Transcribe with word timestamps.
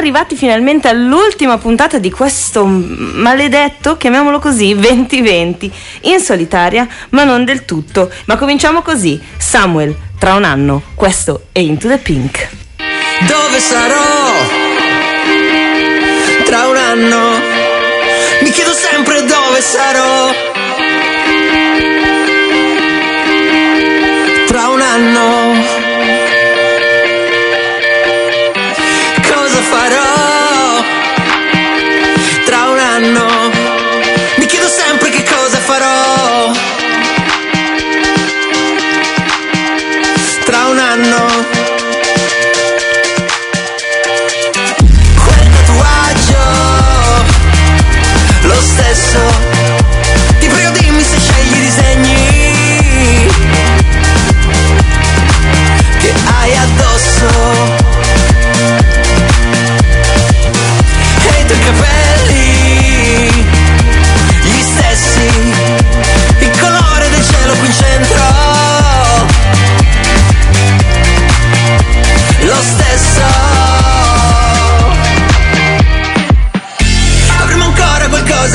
arrivati 0.00 0.34
finalmente 0.34 0.88
all'ultima 0.88 1.58
puntata 1.58 1.98
di 1.98 2.10
questo 2.10 2.64
maledetto, 2.64 3.98
chiamiamolo 3.98 4.38
così, 4.38 4.74
2020, 4.74 5.70
in 6.02 6.20
solitaria, 6.20 6.88
ma 7.10 7.24
non 7.24 7.44
del 7.44 7.66
tutto. 7.66 8.10
Ma 8.24 8.36
cominciamo 8.36 8.80
così. 8.80 9.20
Samuel, 9.36 9.94
tra 10.18 10.34
un 10.34 10.44
anno, 10.44 10.82
questo 10.94 11.48
è 11.52 11.58
Into 11.58 11.88
the 11.88 11.98
Pink. 11.98 12.48
Dove 13.26 13.60
sarò? 13.60 14.32
Tra 16.44 16.66
un 16.66 16.76
anno? 16.76 17.18
Mi 18.40 18.50
chiedo 18.50 18.72
sempre 18.72 19.22
dove 19.26 19.60
sarò. 19.60 20.30
Tra 24.46 24.68
un 24.68 24.80
anno? 24.80 25.79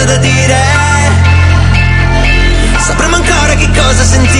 da 0.06 0.18
dire. 0.18 0.58
Sapremo 2.78 3.16
ancora 3.16 3.56
che 3.56 3.68
cosa 3.72 4.04
sentire. 4.04 4.35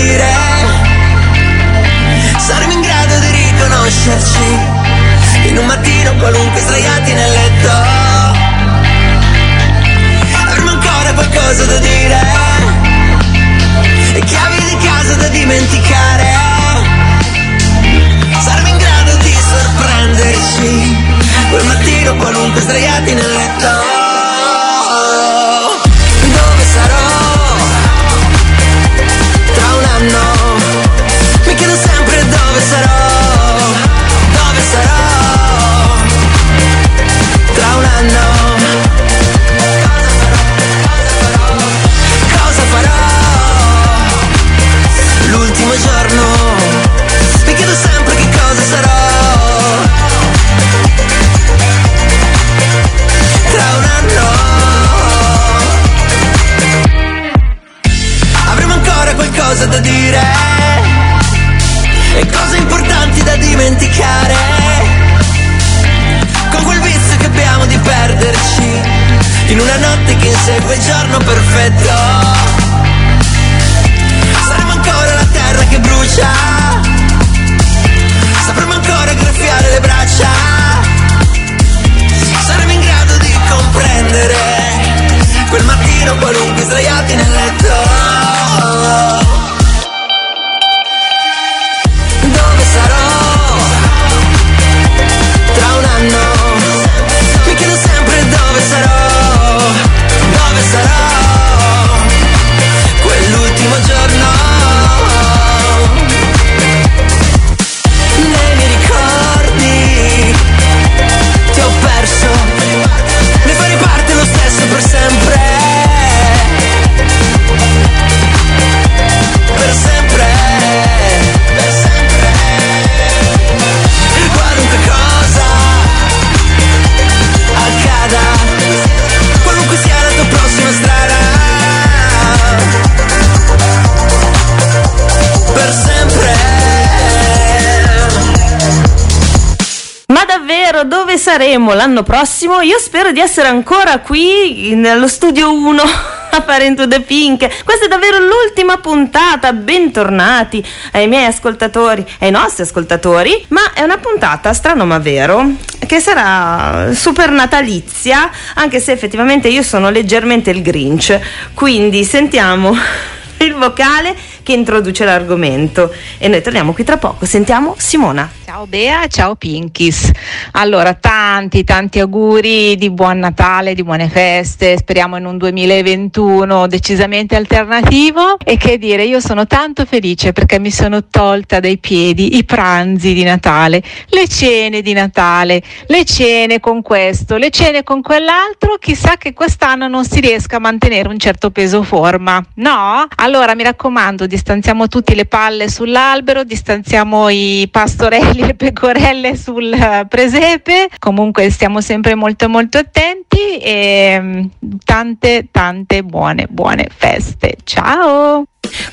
Saremo 141.36 141.74
l'anno 141.74 142.02
prossimo. 142.02 142.62
Io 142.62 142.78
spero 142.80 143.12
di 143.12 143.20
essere 143.20 143.50
ancora 143.50 144.00
qui 144.00 144.74
nello 144.74 145.06
studio 145.10 145.52
1 145.52 145.82
a 146.32 146.42
fare 146.42 146.64
Into 146.64 146.88
the 146.88 147.02
Pink. 147.02 147.66
Questa 147.66 147.86
è 147.86 147.88
davvero 147.90 148.20
l'ultima 148.20 148.78
puntata. 148.78 149.52
Bentornati 149.52 150.66
ai 150.94 151.10
miei 151.10 151.26
ascoltatori, 151.26 152.06
ai 152.20 152.32
nostri 152.32 152.64
ascoltatori. 152.64 153.48
Ma 153.50 153.74
è 153.74 153.82
una 153.82 153.98
puntata, 153.98 154.54
strano 154.54 154.86
ma 154.86 154.98
vero, 154.98 155.46
che 155.86 156.00
sarà 156.00 156.94
super 156.94 157.32
natalizia, 157.32 158.32
anche 158.54 158.80
se 158.80 158.94
effettivamente 158.94 159.50
io 159.50 159.62
sono 159.62 159.90
leggermente 159.90 160.52
il 160.52 160.62
Grinch. 160.62 161.20
Quindi 161.54 162.06
sentiamo 162.06 162.74
il 163.44 163.56
vocale 163.56 164.16
che 164.42 164.54
introduce 164.54 165.04
l'argomento. 165.04 165.94
E 166.18 166.30
noi 166.30 166.42
torniamo 166.42 166.72
qui 166.72 166.86
tra 166.86 166.96
poco. 166.96 167.26
Sentiamo 167.26 167.76
Simona. 167.78 168.32
Ciao 168.46 168.68
Bea, 168.68 169.08
ciao 169.08 169.34
Pinkis. 169.34 170.12
Allora, 170.52 170.94
tanti, 170.94 171.64
tanti 171.64 172.00
auguri 172.00 172.76
di 172.76 172.92
buon 172.92 173.18
Natale, 173.18 173.74
di 173.74 173.84
buone 173.84 174.08
feste, 174.08 174.78
speriamo 174.78 175.18
in 175.18 175.26
un 175.26 175.40
2021 175.40 176.68
decisamente 176.68 177.36
alternativo 177.36 178.38
e 178.38 178.58
che 178.58 178.78
dire, 178.78 179.04
io 179.04 179.20
sono 179.20 179.48
tanto 179.48 179.84
felice 179.86 180.32
perché 180.32 180.60
mi 180.60 180.70
sono 180.70 181.06
tolta 181.06 181.60
dai 181.60 181.80
piedi 181.80 182.38
i 182.38 182.44
pranzi 182.44 183.16
di 183.16 183.24
Natale, 183.24 183.82
le 184.10 184.28
cene 184.28 184.84
di 184.84 184.94
Natale, 184.94 185.64
le 185.88 186.06
cene 186.06 186.60
con 186.60 186.84
questo, 186.84 187.38
le 187.38 187.50
cene 187.50 187.82
con 187.82 188.04
quell'altro, 188.04 188.78
chissà 188.80 189.16
che 189.18 189.34
quest'anno 189.34 189.88
non 189.88 190.06
si 190.06 190.20
riesca 190.20 190.58
a 190.58 190.60
mantenere 190.60 191.10
un 191.10 191.18
certo 191.18 191.50
peso 191.50 191.82
forma, 191.82 192.46
no? 192.58 193.08
Allora 193.16 193.56
mi 193.56 193.64
raccomando, 193.64 194.28
distanziamo 194.28 194.88
tutti 194.88 195.16
le 195.16 195.26
palle 195.26 195.68
sull'albero, 195.68 196.44
distanziamo 196.44 197.30
i 197.30 197.68
pastorelli 197.72 198.34
le 198.46 198.54
pecorelle 198.56 199.36
sul 199.36 199.72
eh, 199.72 200.06
presepe. 200.08 200.90
Comunque 201.00 201.50
stiamo 201.50 201.82
sempre 201.82 202.16
molto 202.16 202.48
molto 202.50 202.78
attenti 202.78 203.58
e 203.58 204.18
mm, 204.20 204.46
tante 204.84 205.48
tante 205.52 206.04
buone 206.04 206.48
buone 206.50 206.88
feste. 206.96 207.58
Ciao! 207.64 208.44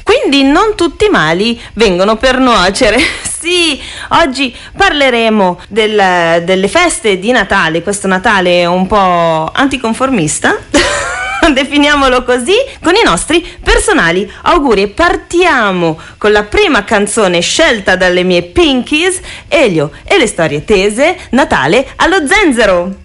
Quindi 0.02 0.43
non 0.43 0.75
tutti 0.76 1.06
i 1.06 1.10
mali 1.10 1.58
vengono 1.75 2.16
per 2.16 2.38
nuocere 2.38 2.99
sì, 3.22 3.81
oggi 4.10 4.54
parleremo 4.76 5.60
del- 5.69 6.43
delle 6.44 6.69
feste 6.69 7.19
di 7.19 7.31
Natale, 7.31 7.82
questo 7.82 8.06
Natale 8.06 8.66
un 8.66 8.87
po' 8.87 9.50
anticonformista. 9.52 10.55
Definiamolo 11.53 12.23
così, 12.25 12.55
con 12.83 12.94
i 12.94 13.03
nostri 13.05 13.47
personali 13.62 14.31
auguri. 14.43 14.89
Partiamo 14.89 15.99
con 16.19 16.33
la 16.33 16.44
prima 16.44 16.85
canzone 16.85 17.41
scelta 17.41 17.97
dalle 17.97 18.23
mie 18.23 18.43
Pinkies, 18.43 19.21
Elio 19.49 19.91
e 20.05 20.19
le 20.19 20.27
storie 20.27 20.65
tese, 20.65 21.17
Natale 21.31 21.87
allo 21.97 22.27
zenzero. 22.27 23.00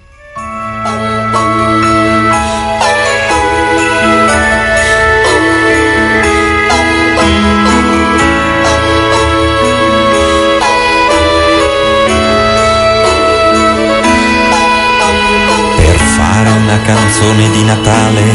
Una 16.68 16.82
canzone 16.82 17.50
di 17.52 17.64
Natale 17.64 18.26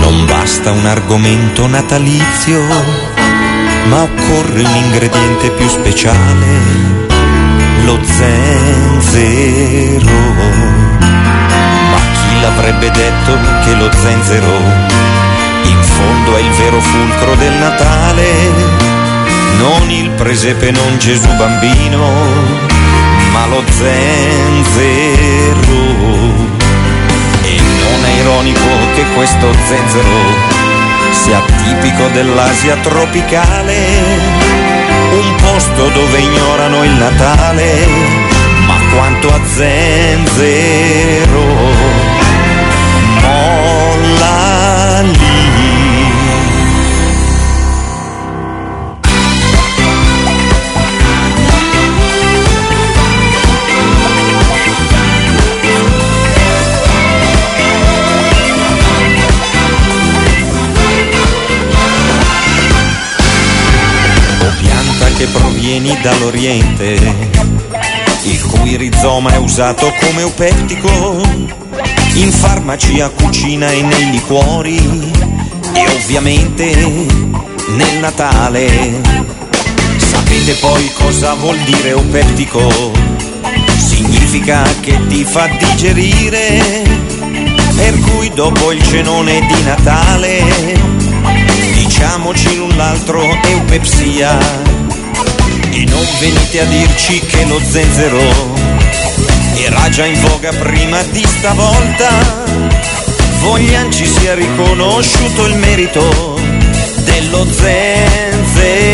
non 0.00 0.26
basta 0.26 0.72
un 0.72 0.84
argomento 0.86 1.68
natalizio, 1.68 2.60
ma 3.88 4.02
occorre 4.02 4.64
un 4.64 4.74
ingrediente 4.74 5.50
più 5.50 5.68
speciale, 5.68 6.46
lo 7.84 7.96
zenzero. 8.02 9.22
Ma 10.98 11.98
chi 12.12 12.40
l'avrebbe 12.40 12.90
detto 12.90 13.38
che 13.64 13.74
lo 13.76 13.88
zenzero 13.92 14.50
in 15.62 15.82
fondo 15.82 16.36
è 16.36 16.40
il 16.40 16.50
vero 16.58 16.80
fulcro 16.80 17.36
del 17.36 17.52
Natale? 17.52 18.50
Non 19.58 19.88
il 19.90 20.10
presepe, 20.10 20.72
non 20.72 20.98
Gesù 20.98 21.28
bambino, 21.36 22.00
ma 23.30 23.46
lo 23.46 23.62
zenzero. 23.70 24.66
È 28.06 28.08
ironico 28.20 28.68
che 28.94 29.04
questo 29.14 29.52
zenzero 29.66 30.54
sia 31.10 31.42
tipico 31.56 32.06
dell'Asia 32.12 32.76
tropicale, 32.76 33.74
un 35.10 35.34
posto 35.42 35.88
dove 35.88 36.20
ignorano 36.20 36.84
il 36.84 36.92
Natale, 36.92 37.86
ma 38.66 38.76
quanto 38.94 39.28
a 39.28 39.40
zenzero 39.44 41.44
molla 43.22 45.00
lì. 45.02 45.25
Provieni 65.76 66.00
dall'Oriente, 66.00 66.98
il 68.22 68.42
cui 68.46 68.76
rizoma 68.76 69.32
è 69.32 69.36
usato 69.36 69.92
come 70.00 70.20
eupettico 70.20 71.20
in 72.14 72.30
farmacia, 72.30 73.10
cucina 73.10 73.70
e 73.70 73.82
nei 73.82 74.10
liquori 74.10 74.76
e 75.72 75.86
ovviamente 75.88 76.74
nel 76.74 77.98
Natale. 78.00 79.02
Sapete 79.98 80.54
poi 80.54 80.90
cosa 80.94 81.34
vuol 81.34 81.58
dire 81.58 81.90
eupettico? 81.90 82.92
Significa 83.76 84.62
che 84.80 84.98
ti 85.08 85.24
fa 85.24 85.46
digerire, 85.46 86.62
per 87.76 87.98
cui 88.00 88.30
dopo 88.34 88.72
il 88.72 88.82
cenone 88.82 89.46
di 89.46 89.62
Natale 89.62 90.94
diciamoci 91.74 92.56
l'un 92.56 92.76
l'altro 92.76 93.22
eupepsia 93.42 94.85
e 95.76 95.84
non 95.84 96.06
venite 96.20 96.60
a 96.60 96.64
dirci 96.64 97.20
che 97.20 97.44
lo 97.44 97.60
zenzero 97.62 98.18
era 99.56 99.90
già 99.90 100.06
in 100.06 100.18
voga 100.22 100.50
prima 100.52 101.02
di 101.10 101.22
stavolta. 101.22 102.08
Voglian 103.40 103.92
ci 103.92 104.06
sia 104.06 104.34
riconosciuto 104.34 105.44
il 105.44 105.56
merito 105.56 106.40
dello 107.04 107.46
zenzero. 107.52 108.84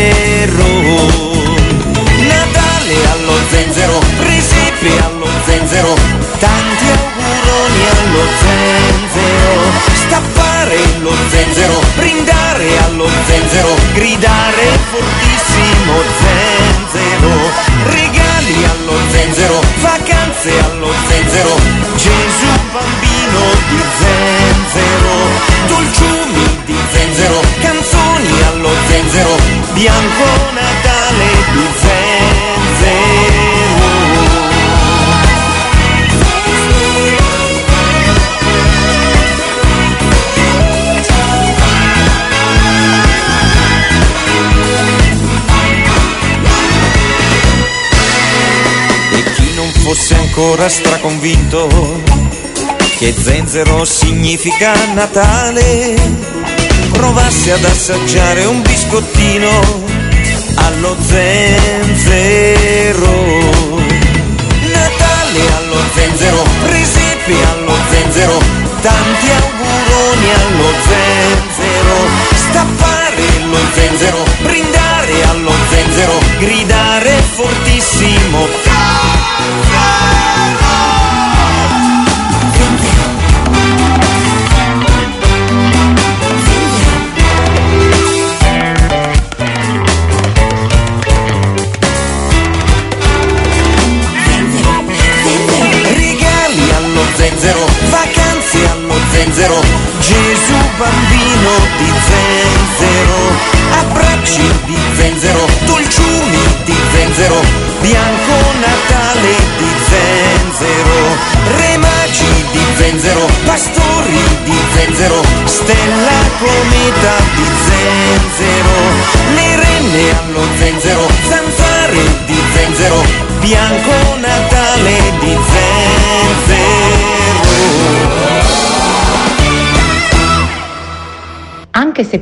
Natale 2.27 2.95
allo 3.11 3.37
zenzero 3.49 3.99
presepe 4.17 5.03
allo 5.03 5.29
zenzero 5.45 5.93
tanti 6.37 6.85
auguroni 6.97 7.83
allo 7.95 8.25
zenzero. 8.41 9.61
Stappare 9.93 10.77
lo 10.99 11.15
zenzero 11.29 11.81
brindare 11.95 12.77
allo 12.83 13.07
zenzero 13.25 13.73
gridare 13.93 14.79
fortissimo 14.91 15.32
zenzero. 16.21 17.33
Regali 17.85 18.63
allo 18.63 18.97
zenzero 19.09 19.59
vacanze 19.81 20.51
allo 20.59 20.91
zenzero. 21.07 21.55
Gesù 21.95 22.51
bambino 22.71 23.41
di 23.69 23.81
zenzero. 24.01 25.15
Dolciumi 25.67 26.57
di 26.65 26.77
zenzero 26.91 27.39
canzoni 27.61 28.41
allo 28.49 28.71
zenzero. 28.87 29.35
Bianco 29.73 30.25
Natale 30.53 31.02
ancora 50.35 50.67
straconvinto 50.67 52.01
che 52.97 53.13
zenzero 53.15 53.85
significa 53.85 54.73
Natale, 54.95 55.93
provasse 56.91 57.51
ad 57.51 57.63
assaggiare 57.63 58.43
un 58.45 58.63
biscottino 58.63 59.51
allo 60.55 60.97
zenzero. 61.05 62.31
Natale 64.71 65.53
allo 65.55 65.77
zenzero, 65.93 66.43
presepe 66.63 67.35
allo 67.51 67.75
zenzero, 67.91 68.39
tanti 68.81 69.29
auguroni 69.29 70.33
allo 70.33 70.73
zenzero, 70.89 72.07
stappare 72.33 73.23
lo 73.51 73.59
zenzero, 73.75 74.23
brindare 74.41 75.23
allo 75.25 75.53
zenzero, 75.69 76.17
gridare 76.39 77.21
fortissimo. 77.35 78.72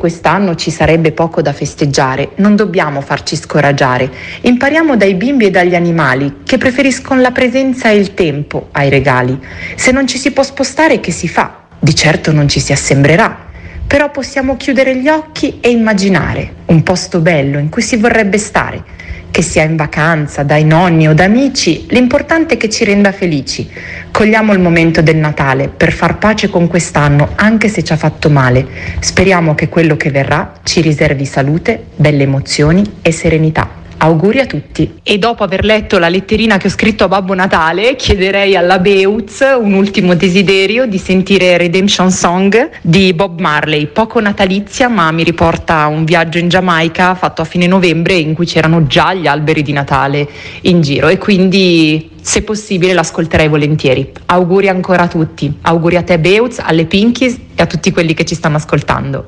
Quest'anno 0.02 0.56
ci 0.56 0.72
sarebbe 0.72 1.12
poco 1.12 1.44
da 1.44 1.54
festeggiare, 1.54 2.32
non 2.38 2.56
dobbiamo 2.56 3.02
farci 3.02 3.36
scoraggiare. 3.36 4.10
Impariamo 4.42 4.98
dai 4.98 5.14
bimbi 5.14 5.46
e 5.46 5.52
dagli 5.52 5.76
animali 5.76 6.38
che 6.44 6.58
preferiscono 6.58 7.22
la 7.22 7.30
presenza 7.30 7.92
e 7.92 7.98
il 7.98 8.16
tempo 8.16 8.70
ai 8.72 8.90
regali. 8.90 9.40
Se 9.76 9.92
non 9.92 10.08
ci 10.08 10.18
si 10.18 10.32
può 10.32 10.42
spostare, 10.42 11.00
che 11.00 11.12
si 11.12 11.28
fa? 11.28 11.66
Di 11.78 11.94
certo 11.94 12.32
non 12.32 12.50
ci 12.50 12.60
si 12.60 12.72
assembrerà. 12.72 13.50
Però 13.86 14.10
possiamo 14.10 14.58
chiudere 14.58 14.96
gli 14.96 15.08
occhi 15.08 15.60
e 15.62 15.70
immaginare 15.70 16.56
un 16.66 16.82
posto 16.82 17.20
bello 17.20 17.60
in 17.60 17.70
cui 17.70 17.84
si 17.84 17.98
vorrebbe 17.98 18.40
stare. 18.40 18.84
Che 19.32 19.42
sia 19.42 19.64
in 19.64 19.76
vacanza, 19.76 20.44
dai 20.44 20.66
nonni 20.66 21.08
o 21.08 21.14
da 21.14 21.24
amici, 21.24 21.86
l'importante 21.90 22.56
è 22.56 22.58
che 22.58 22.70
ci 22.70 22.84
renda 22.84 23.12
felici. 23.12 23.70
Cogliamo 24.12 24.54
il 24.54 24.60
momento 24.60 25.02
del 25.02 25.16
Natale 25.16 25.70
per 25.70 25.94
far 25.94 26.18
pace 26.18 26.50
con 26.50 26.68
quest'anno, 26.68 27.30
anche 27.36 27.70
se 27.70 27.84
ci 27.84 27.94
ha 27.94 27.98
fatto 27.98 28.30
male. 28.30 28.68
Speriamo 29.00 29.56
che 29.56 29.70
quello 29.70 29.96
che 29.96 30.12
verrà 30.12 30.54
ci 30.64 30.82
riservi 30.82 31.26
salute, 31.26 31.86
belle 31.96 32.24
emozioni 32.24 32.98
e 33.02 33.12
serenità. 33.12 33.81
Auguri 34.04 34.40
a 34.40 34.48
tutti. 34.48 35.00
E 35.04 35.20
dopo 35.20 35.44
aver 35.44 35.64
letto 35.64 36.00
la 36.00 36.10
letterina 36.10 36.58
che 36.58 36.68
ho 36.68 36.70
scritto 36.72 37.04
a 37.04 37.08
Babbo 37.08 37.36
Natale, 37.36 37.96
chiederei 37.96 38.56
alla 38.56 38.80
Beutz 38.80 39.46
un 39.60 39.74
ultimo 39.74 40.16
desiderio 40.16 40.88
di 40.88 40.98
sentire 40.98 41.56
Redemption 41.56 42.10
Song 42.10 42.70
di 42.82 43.14
Bob 43.14 43.40
Marley, 43.40 43.86
poco 43.86 44.20
natalizia 44.20 44.88
ma 44.88 45.12
mi 45.12 45.24
riporta 45.24 45.82
a 45.82 45.88
un 45.88 46.04
viaggio 46.04 46.40
in 46.40 46.50
Giamaica 46.50 47.14
fatto 47.14 47.44
a 47.44 47.46
fine 47.46 47.68
novembre 47.68 48.16
in 48.16 48.34
cui 48.34 48.48
c'erano 48.48 48.88
già 48.88 49.14
gli 49.14 49.28
alberi 49.28 49.62
di 49.62 49.72
Natale 49.72 50.28
in 50.62 50.82
giro 50.82 51.08
e 51.08 51.20
quindi 51.20 52.10
se 52.20 52.42
possibile 52.42 52.94
l'ascolterei 52.94 53.50
volentieri. 53.50 54.12
Auguri 54.26 54.68
ancora 54.68 55.04
a 55.04 55.08
tutti, 55.08 55.60
auguri 55.62 55.98
a 55.98 56.02
te 56.02 56.18
Beutz, 56.18 56.58
alle 56.58 56.86
Pinkies 56.86 57.38
e 57.54 57.62
a 57.62 57.68
tutti 57.68 57.92
quelli 57.92 58.16
che 58.16 58.26
ci 58.26 58.34
stanno 58.34 58.58
ascoltando. 58.58 59.28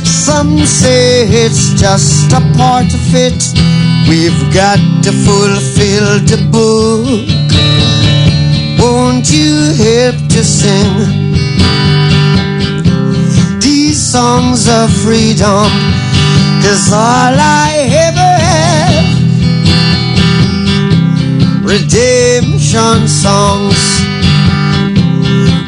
some 0.21 0.59
say 0.67 1.25
it's 1.25 1.73
just 1.73 2.31
a 2.31 2.41
part 2.55 2.85
of 2.93 3.05
it. 3.15 3.41
We've 4.07 4.53
got 4.53 4.77
to 5.01 5.11
fulfill 5.11 6.19
the 6.29 6.37
book. 6.51 7.25
Won't 8.77 9.31
you 9.31 9.73
help 9.73 10.17
to 10.29 10.43
sing 10.43 10.93
these 13.59 13.99
songs 13.99 14.67
of 14.69 14.93
freedom? 15.01 15.71
Cause 16.61 16.93
all 16.93 17.33
I 17.33 17.89
ever 18.05 18.31
have, 18.45 19.09
redemption 21.65 23.07
songs, 23.07 23.81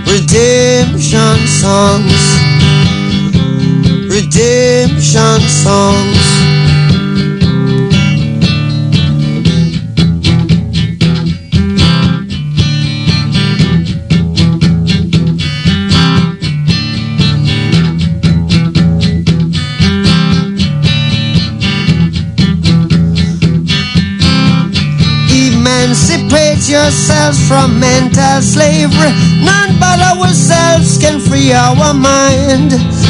redemption 0.05 1.37
songs, 1.47 2.32
redemption 4.13 5.39
songs. 5.49 6.27
Emancipate 25.33 26.69
yourselves 26.69 27.47
from 27.47 27.79
mental 27.79 28.41
slavery. 28.43 29.09
None 29.43 29.79
but 29.79 29.99
ourselves 29.99 30.99
can 30.99 31.19
free 31.19 31.51
our 31.51 31.95
mind. 31.95 33.02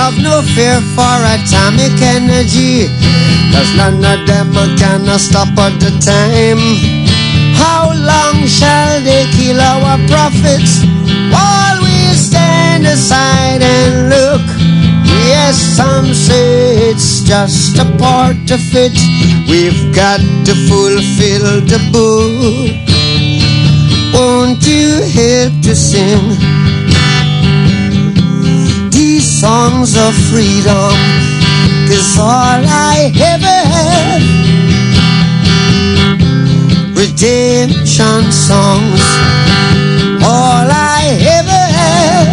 Have 0.00 0.16
no 0.22 0.40
fear 0.40 0.80
for 0.96 1.16
atomic 1.36 1.92
energy. 2.00 2.88
Cause 3.52 3.70
none 3.76 4.00
of 4.00 4.26
them 4.26 4.48
can 4.80 5.04
stop 5.18 5.52
at 5.58 5.76
the 5.78 5.92
time. 6.00 6.62
How 7.52 7.92
long 7.92 8.46
shall 8.46 9.02
they 9.02 9.28
kill 9.36 9.60
our 9.60 9.98
prophets 10.08 10.80
while 11.28 11.82
we 11.84 12.16
stand 12.16 12.86
aside 12.86 13.60
and 13.60 14.08
look? 14.08 14.46
Yes, 15.28 15.56
some 15.76 16.14
say 16.14 16.90
it's 16.90 17.20
just 17.20 17.76
a 17.76 17.84
part 17.98 18.50
of 18.50 18.64
it. 18.72 18.96
We've 19.50 19.94
got 19.94 20.20
to 20.46 20.54
fulfill 20.64 21.60
the 21.60 21.80
book. 21.92 22.72
Won't 24.14 24.66
you 24.66 25.02
help 25.12 25.60
to 25.60 25.76
sing 25.76 26.50
songs 29.40 29.96
of 29.96 30.12
freedom? 30.28 30.92
is 31.90 32.18
all 32.18 32.62
I 32.62 33.10
ever 33.32 33.58
have, 33.74 34.22
redemption 36.94 38.30
songs. 38.30 39.02
All 40.22 40.68
I 40.70 41.16
ever 41.38 41.62
have 41.80 42.28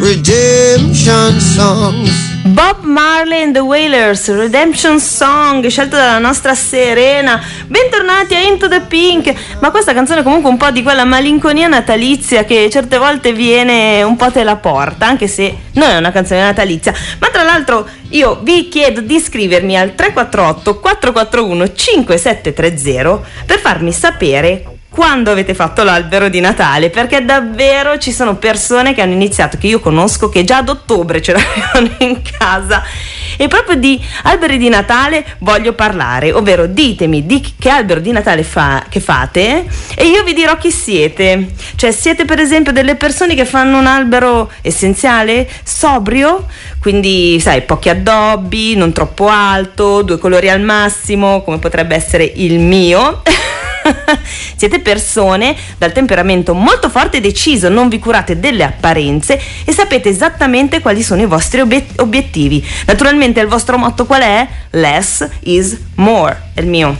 redemption 0.00 1.40
songs. 1.40 2.31
Bob 2.52 2.82
Marley 2.82 3.40
and 3.40 3.54
the 3.54 3.60
Wailers, 3.60 4.28
Redemption 4.28 5.00
Song, 5.00 5.66
scelto 5.68 5.96
dalla 5.96 6.18
nostra 6.18 6.54
Serena. 6.54 7.42
Bentornati 7.66 8.34
a 8.34 8.40
Into 8.40 8.68
the 8.68 8.82
Pink. 8.82 9.32
Ma 9.60 9.70
questa 9.70 9.94
canzone 9.94 10.20
è 10.20 10.22
comunque 10.22 10.50
un 10.50 10.58
po' 10.58 10.70
di 10.70 10.82
quella 10.82 11.04
malinconia 11.04 11.66
natalizia 11.66 12.44
che 12.44 12.68
certe 12.70 12.98
volte 12.98 13.32
viene 13.32 14.02
un 14.02 14.16
po' 14.16 14.30
te 14.30 14.44
la 14.44 14.56
porta, 14.56 15.06
anche 15.06 15.28
se 15.28 15.56
non 15.72 15.88
è 15.88 15.96
una 15.96 16.12
canzone 16.12 16.42
natalizia. 16.42 16.92
Ma 17.20 17.28
tra 17.28 17.42
l'altro 17.42 17.88
io 18.10 18.40
vi 18.42 18.68
chiedo 18.68 19.00
di 19.00 19.14
iscrivermi 19.14 19.78
al 19.78 19.94
348 19.94 20.78
441 20.78 21.72
5730 21.72 23.20
per 23.46 23.60
farmi 23.60 23.92
sapere 23.92 24.71
quando 24.92 25.30
avete 25.30 25.54
fatto 25.54 25.82
l'albero 25.82 26.28
di 26.28 26.38
Natale, 26.40 26.90
perché 26.90 27.24
davvero 27.24 27.96
ci 27.96 28.12
sono 28.12 28.36
persone 28.36 28.92
che 28.92 29.00
hanno 29.00 29.14
iniziato, 29.14 29.56
che 29.56 29.66
io 29.66 29.80
conosco, 29.80 30.28
che 30.28 30.44
già 30.44 30.58
ad 30.58 30.68
ottobre 30.68 31.22
ce 31.22 31.32
l'avevano 31.34 31.94
in 32.00 32.20
casa. 32.38 32.84
E 33.38 33.48
proprio 33.48 33.76
di 33.76 33.98
alberi 34.24 34.58
di 34.58 34.68
Natale 34.68 35.24
voglio 35.38 35.72
parlare, 35.72 36.30
ovvero 36.30 36.66
ditemi 36.66 37.24
di 37.24 37.42
che 37.58 37.70
albero 37.70 38.00
di 38.00 38.12
Natale 38.12 38.42
fa, 38.42 38.84
che 38.90 39.00
fate 39.00 39.64
e 39.94 40.06
io 40.06 40.22
vi 40.24 40.34
dirò 40.34 40.58
chi 40.58 40.70
siete. 40.70 41.48
Cioè 41.74 41.90
siete 41.90 42.26
per 42.26 42.38
esempio 42.38 42.70
delle 42.70 42.94
persone 42.96 43.34
che 43.34 43.46
fanno 43.46 43.78
un 43.78 43.86
albero 43.86 44.50
essenziale, 44.60 45.48
sobrio, 45.62 46.46
quindi 46.78 47.40
sai, 47.40 47.62
pochi 47.62 47.88
addobbi, 47.88 48.76
non 48.76 48.92
troppo 48.92 49.28
alto, 49.28 50.02
due 50.02 50.18
colori 50.18 50.50
al 50.50 50.60
massimo, 50.60 51.42
come 51.42 51.58
potrebbe 51.58 51.94
essere 51.94 52.30
il 52.36 52.58
mio. 52.58 53.22
Siete 54.56 54.80
persone 54.80 55.56
dal 55.78 55.92
temperamento 55.92 56.54
molto 56.54 56.88
forte 56.88 57.18
e 57.18 57.20
deciso, 57.20 57.68
non 57.68 57.88
vi 57.88 57.98
curate 57.98 58.38
delle 58.38 58.64
apparenze 58.64 59.40
e 59.64 59.72
sapete 59.72 60.08
esattamente 60.08 60.80
quali 60.80 61.02
sono 61.02 61.22
i 61.22 61.26
vostri 61.26 61.60
obiet- 61.60 62.00
obiettivi. 62.00 62.64
Naturalmente 62.86 63.40
il 63.40 63.48
vostro 63.48 63.78
motto 63.78 64.06
qual 64.06 64.22
è? 64.22 64.46
Less 64.70 65.28
is 65.40 65.78
more, 65.96 66.50
è 66.54 66.60
il 66.60 66.66
mio. 66.66 66.96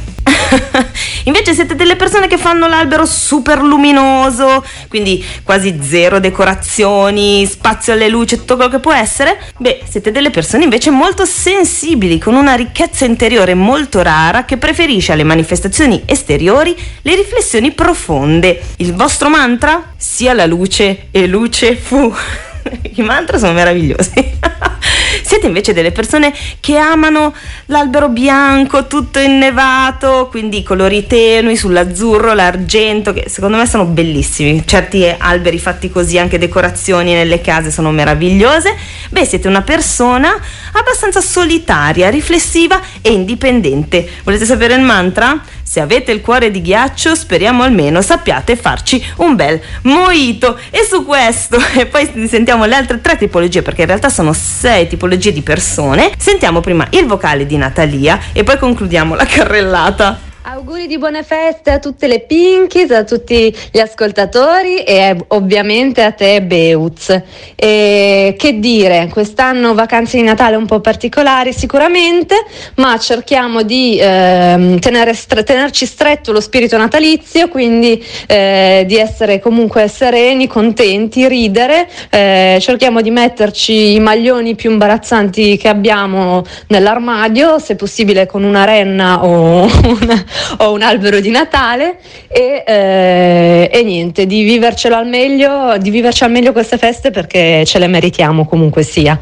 Invece 1.25 1.55
siete 1.55 1.75
delle 1.75 1.97
persone 1.97 2.27
che 2.27 2.39
fanno 2.39 2.67
l'albero 2.67 3.05
super 3.05 3.63
luminoso, 3.63 4.65
quindi 4.89 5.25
quasi 5.43 5.79
zero 5.83 6.19
decorazioni, 6.19 7.47
spazio 7.47 7.93
alle 7.93 8.09
luci, 8.09 8.37
tutto 8.37 8.57
quello 8.57 8.71
che 8.71 8.79
può 8.79 8.93
essere. 8.93 9.39
Beh, 9.59 9.83
siete 9.89 10.11
delle 10.11 10.31
persone 10.31 10.65
invece 10.65 10.91
molto 10.91 11.25
sensibili, 11.25 12.19
con 12.19 12.35
una 12.35 12.55
ricchezza 12.55 13.05
interiore 13.05 13.55
molto 13.55 14.03
rara 14.03 14.45
che 14.45 14.57
preferisce 14.57 15.13
alle 15.13 15.25
manifestazioni 15.25 16.03
esteriori 16.07 16.75
le 17.03 17.15
riflessioni 17.15 17.73
profonde. 17.73 18.61
Il 18.77 18.95
vostro 18.95 19.29
mantra? 19.29 19.93
Sia 19.97 20.33
la 20.33 20.47
luce 20.47 21.09
e 21.11 21.27
luce 21.27 21.77
fu. 21.77 22.13
I 22.95 23.03
mantra 23.03 23.39
sono 23.39 23.53
meravigliosi. 23.53 24.13
Siete 25.23 25.47
invece 25.47 25.73
delle 25.73 25.93
persone 25.93 26.33
che 26.61 26.77
amano 26.77 27.35
l'albero 27.67 28.09
bianco, 28.09 28.87
tutto 28.87 29.19
innevato, 29.19 30.29
quindi 30.31 30.59
i 30.59 30.63
colori 30.63 31.07
tenui 31.07 31.57
sull'azzurro, 31.57 32.33
l'argento, 32.33 33.13
che 33.13 33.29
secondo 33.29 33.57
me 33.57 33.67
sono 33.67 33.85
bellissimi. 33.85 34.63
Certi 34.67 35.15
alberi 35.17 35.59
fatti 35.59 35.91
così, 35.91 36.19
anche 36.19 36.39
decorazioni 36.39 37.13
nelle 37.13 37.41
case 37.41 37.71
sono 37.71 37.91
meravigliose. 37.91 38.75
Beh, 39.11 39.25
siete 39.25 39.49
una 39.49 39.63
persona 39.63 40.35
abbastanza 40.73 41.21
solitaria, 41.21 42.09
riflessiva 42.09 42.81
e 43.01 43.13
indipendente. 43.13 44.09
Volete 44.25 44.45
sapere 44.45 44.75
il 44.75 44.83
mantra? 44.83 45.41
Se 45.63 45.81
avete 45.81 46.13
il 46.13 46.21
cuore 46.21 46.51
di 46.51 46.61
ghiaccio, 46.61 47.15
speriamo 47.15 47.63
almeno 47.63 48.03
sappiate 48.03 48.57
farci 48.57 49.03
un 49.17 49.35
bel 49.37 49.59
moito. 49.83 50.59
E 50.71 50.85
su 50.87 51.05
questo, 51.07 51.59
e 51.75 51.87
poi 51.87 52.11
sentiamo 52.29 52.67
le 52.67 52.75
altre 52.75 53.01
tre 53.01 53.17
tipologie, 53.17 53.63
perché 53.63 53.83
in 53.83 53.87
realtà 53.87 54.11
sono 54.11 54.35
sei 54.35 54.87
tipologie 54.87 55.02
di 55.33 55.43
persone. 55.43 56.13
Sentiamo 56.17 56.61
prima 56.61 56.87
il 56.91 57.07
vocale 57.07 57.47
di 57.47 57.57
Natalia 57.57 58.19
e 58.33 58.45
poi 58.45 58.59
concludiamo 58.59 59.15
la 59.15 59.27
carrellata. 59.27 60.32
Auguri 60.45 60.89
di 60.89 60.99
buone 60.99 61.23
feste 61.23 61.71
a 61.71 61.79
tutte 61.79 62.09
le 62.09 62.19
Pinkies, 62.19 62.91
a 62.91 63.05
tutti 63.05 63.57
gli 63.71 63.79
ascoltatori 63.79 64.83
e 64.83 65.17
ovviamente 65.29 66.03
a 66.03 66.11
te 66.11 66.43
Beuz. 66.43 67.17
E 67.55 68.35
che 68.37 68.59
dire, 68.59 69.09
quest'anno 69.13 69.73
vacanze 69.73 70.17
di 70.17 70.25
Natale 70.25 70.57
un 70.57 70.67
po' 70.67 70.81
particolari 70.81 71.53
sicuramente, 71.53 72.35
ma 72.75 72.99
cerchiamo 72.99 73.63
di 73.63 73.99
eh, 73.99 74.81
stre- 75.13 75.45
tenerci 75.45 75.87
stretto 75.87 76.33
lo 76.33 76.41
spirito 76.41 76.77
natalizio, 76.77 77.47
quindi 77.47 78.05
eh, 78.27 78.83
di 78.85 78.97
essere 78.97 79.39
comunque 79.39 79.87
sereni, 79.87 80.49
contenti, 80.49 81.29
ridere, 81.29 81.89
eh, 82.11 82.59
cerchiamo 82.61 83.01
di 83.01 83.13
metterci 83.13 83.95
i 83.95 84.01
maglioni 84.01 84.57
più 84.57 84.73
imbarazzanti 84.73 85.57
che 85.57 85.69
abbiamo 85.69 86.43
nell'armadio, 86.67 87.61
se 87.61 87.77
possibile 87.77 88.27
con 88.27 88.43
una 88.43 88.65
renna 88.65 89.25
o 89.25 89.69
una 90.03 90.31
ho 90.59 90.73
un 90.73 90.83
albero 90.83 91.21
di 91.21 91.31
Natale 91.31 91.99
e, 92.29 92.63
eh, 92.67 93.71
e, 93.73 93.83
niente, 93.83 94.27
di 94.27 94.43
vivercelo 94.43 94.97
al 94.97 95.07
meglio, 95.07 95.77
di 95.79 95.91
viverci 95.91 96.25
al 96.25 96.31
meglio 96.31 96.53
queste 96.53 96.79
feste 96.79 97.11
perché 97.11 97.65
ce 97.65 97.79
le 97.79 97.87
meritiamo 97.87 98.47
comunque 98.47 98.83
sia. 98.83 99.19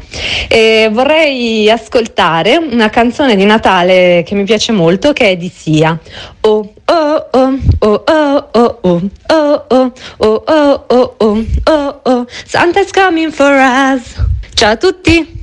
E 0.47 0.89
vorrei 0.91 1.69
ascoltare 1.69 2.57
una 2.57 2.89
canzone 2.89 3.35
di 3.35 3.45
Natale 3.45 4.23
che 4.25 4.35
mi 4.35 4.43
piace 4.43 4.71
molto 4.71 5.13
che 5.13 5.31
è 5.31 5.37
di 5.37 5.51
Sia. 5.53 5.97
Oh 6.41 6.73
oh 6.85 7.27
oh 7.31 7.59
oh 7.79 8.03
oh 8.05 8.49
oh 8.51 8.77
oh 8.81 9.09
oh 9.27 9.63
oh 9.67 9.93
oh 10.17 10.43
oh 10.47 10.85
oh 10.87 11.15
oh 11.17 11.45
oh 11.65 11.99
oh 12.03 12.25
Santa's 12.45 12.91
coming 12.91 13.31
for 13.31 13.51
us. 13.51 14.15
Ciao 14.53 14.71
a 14.71 14.77
tutti! 14.77 15.40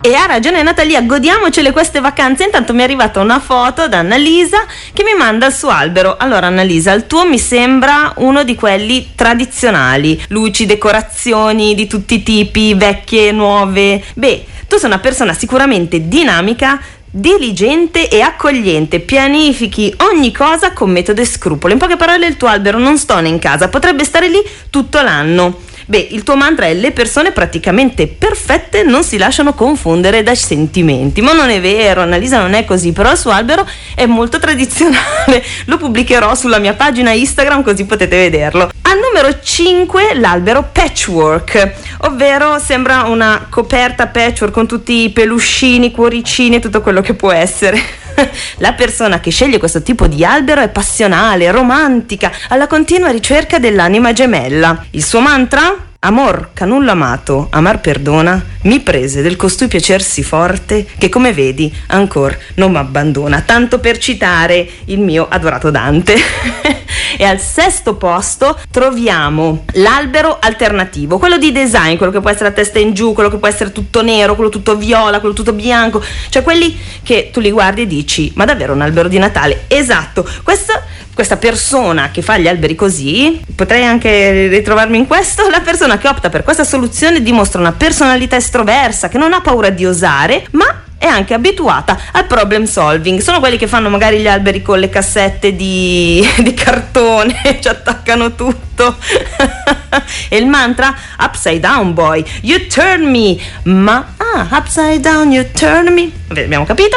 E 0.00 0.14
ha 0.14 0.26
ragione 0.26 0.62
Natalia, 0.62 1.02
godiamocele 1.02 1.70
queste 1.70 2.00
vacanze. 2.00 2.44
Intanto 2.44 2.72
mi 2.72 2.80
è 2.80 2.84
arrivata 2.84 3.20
una 3.20 3.40
foto 3.40 3.88
da 3.88 3.98
Annalisa 3.98 4.64
che 4.92 5.02
mi 5.02 5.14
manda 5.14 5.46
il 5.46 5.52
suo 5.52 5.68
albero. 5.68 6.16
Allora 6.18 6.46
Annalisa, 6.46 6.92
il 6.92 7.06
tuo 7.06 7.26
mi 7.26 7.38
sembra 7.38 8.12
uno 8.16 8.44
di 8.44 8.54
quelli 8.54 9.10
tradizionali, 9.14 10.20
luci, 10.28 10.66
decorazioni 10.66 11.74
di 11.74 11.86
tutti 11.86 12.14
i 12.14 12.22
tipi, 12.22 12.74
vecchie, 12.74 13.32
nuove. 13.32 14.02
Beh, 14.14 14.44
tu 14.66 14.76
sei 14.76 14.88
una 14.88 14.98
persona 14.98 15.34
sicuramente 15.34 16.08
dinamica, 16.08 16.80
diligente 17.10 18.08
e 18.08 18.20
accogliente, 18.20 19.00
pianifichi 19.00 19.94
ogni 20.12 20.32
cosa 20.32 20.72
con 20.72 20.90
metodo 20.90 21.20
e 21.20 21.24
scrupolo. 21.24 21.72
In 21.72 21.78
poche 21.78 21.96
parole 21.96 22.26
il 22.26 22.36
tuo 22.36 22.48
albero 22.48 22.78
non 22.78 22.98
stona 22.98 23.28
in 23.28 23.38
casa, 23.38 23.68
potrebbe 23.68 24.04
stare 24.04 24.28
lì 24.28 24.40
tutto 24.70 25.00
l'anno. 25.00 25.66
Beh, 25.88 26.08
il 26.10 26.22
tuo 26.22 26.36
mantra 26.36 26.66
è 26.66 26.74
le 26.74 26.92
persone 26.92 27.32
praticamente 27.32 28.06
perfette 28.08 28.82
non 28.82 29.02
si 29.02 29.16
lasciano 29.16 29.54
confondere 29.54 30.22
dai 30.22 30.36
sentimenti. 30.36 31.22
Ma 31.22 31.32
non 31.32 31.48
è 31.48 31.62
vero, 31.62 32.02
Annalisa 32.02 32.38
non 32.38 32.52
è 32.52 32.66
così, 32.66 32.92
però 32.92 33.10
il 33.10 33.16
suo 33.16 33.30
albero 33.30 33.66
è 33.94 34.04
molto 34.04 34.36
tradizionale. 34.38 35.42
Lo 35.64 35.78
pubblicherò 35.78 36.34
sulla 36.34 36.58
mia 36.58 36.74
pagina 36.74 37.12
Instagram 37.12 37.62
così 37.62 37.86
potete 37.86 38.18
vederlo. 38.18 38.70
Al 38.82 38.98
numero 38.98 39.40
5 39.40 40.12
l'albero 40.16 40.68
patchwork, 40.70 41.72
ovvero 42.02 42.58
sembra 42.58 43.04
una 43.04 43.46
coperta 43.48 44.08
patchwork 44.08 44.52
con 44.52 44.66
tutti 44.66 45.04
i 45.04 45.10
peluscini, 45.10 45.90
cuoricini 45.90 46.56
e 46.56 46.60
tutto 46.60 46.82
quello 46.82 47.00
che 47.00 47.14
può 47.14 47.32
essere. 47.32 47.80
La 48.58 48.72
persona 48.72 49.20
che 49.20 49.30
sceglie 49.30 49.58
questo 49.58 49.82
tipo 49.82 50.06
di 50.06 50.24
albero 50.24 50.60
è 50.60 50.68
passionale, 50.68 51.50
romantica, 51.50 52.32
alla 52.48 52.66
continua 52.66 53.10
ricerca 53.10 53.58
dell'anima 53.58 54.12
gemella. 54.12 54.84
Il 54.90 55.04
suo 55.04 55.20
mantra? 55.20 55.87
Amor, 56.00 56.50
canullo 56.54 56.92
amato, 56.92 57.48
amar 57.50 57.80
perdona, 57.80 58.40
mi 58.62 58.78
prese 58.78 59.20
del 59.20 59.34
costui 59.34 59.66
piacersi 59.66 60.22
forte, 60.22 60.86
che 60.96 61.08
come 61.08 61.32
vedi 61.32 61.74
ancor 61.88 62.38
non 62.54 62.70
m'abbandona. 62.70 63.40
Tanto 63.40 63.80
per 63.80 63.98
citare 63.98 64.64
il 64.84 65.00
mio 65.00 65.26
adorato 65.28 65.72
Dante. 65.72 66.14
e 67.18 67.24
al 67.24 67.40
sesto 67.40 67.96
posto 67.96 68.56
troviamo 68.70 69.64
l'albero 69.72 70.38
alternativo, 70.40 71.18
quello 71.18 71.36
di 71.36 71.50
design, 71.50 71.96
quello 71.96 72.12
che 72.12 72.20
può 72.20 72.30
essere 72.30 72.50
a 72.50 72.52
testa 72.52 72.78
in 72.78 72.94
giù, 72.94 73.12
quello 73.12 73.28
che 73.28 73.38
può 73.38 73.48
essere 73.48 73.72
tutto 73.72 74.00
nero, 74.00 74.36
quello 74.36 74.50
tutto 74.50 74.76
viola, 74.76 75.18
quello 75.18 75.34
tutto 75.34 75.52
bianco, 75.52 76.00
cioè 76.28 76.42
quelli 76.44 76.78
che 77.02 77.30
tu 77.32 77.40
li 77.40 77.50
guardi 77.50 77.82
e 77.82 77.86
dici, 77.88 78.30
ma 78.36 78.44
davvero 78.44 78.72
un 78.72 78.82
albero 78.82 79.08
di 79.08 79.18
Natale? 79.18 79.64
Esatto, 79.66 80.24
questo 80.44 80.80
questa 81.18 81.36
persona 81.36 82.12
che 82.12 82.22
fa 82.22 82.38
gli 82.38 82.46
alberi 82.46 82.76
così, 82.76 83.40
potrei 83.56 83.84
anche 83.84 84.46
ritrovarmi 84.46 84.98
in 84.98 85.08
questo, 85.08 85.48
la 85.48 85.58
persona 85.58 85.98
che 85.98 86.06
opta 86.06 86.28
per 86.28 86.44
questa 86.44 86.62
soluzione 86.62 87.20
dimostra 87.20 87.58
una 87.58 87.72
personalità 87.72 88.36
estroversa 88.36 89.08
che 89.08 89.18
non 89.18 89.32
ha 89.32 89.40
paura 89.40 89.70
di 89.70 89.84
osare, 89.84 90.46
ma 90.52 90.84
è 90.96 91.06
anche 91.06 91.34
abituata 91.34 91.98
al 92.12 92.26
problem 92.26 92.66
solving. 92.66 93.18
Sono 93.18 93.40
quelli 93.40 93.56
che 93.56 93.66
fanno 93.66 93.88
magari 93.88 94.20
gli 94.20 94.28
alberi 94.28 94.62
con 94.62 94.78
le 94.78 94.88
cassette 94.88 95.56
di, 95.56 96.24
di 96.38 96.54
cartone, 96.54 97.34
ci 97.60 97.66
attaccano 97.66 98.36
tutto. 98.36 98.94
e 100.30 100.36
il 100.36 100.46
mantra 100.46 100.96
upside 101.18 101.58
down 101.58 101.94
boy, 101.94 102.24
you 102.42 102.64
turn 102.68 103.10
me. 103.10 103.36
Ma 103.64 104.14
ah, 104.18 104.46
upside 104.52 105.00
down, 105.00 105.32
you 105.32 105.44
turn 105.52 105.92
me. 105.92 106.12
Abbiamo 106.28 106.64
capito? 106.64 106.96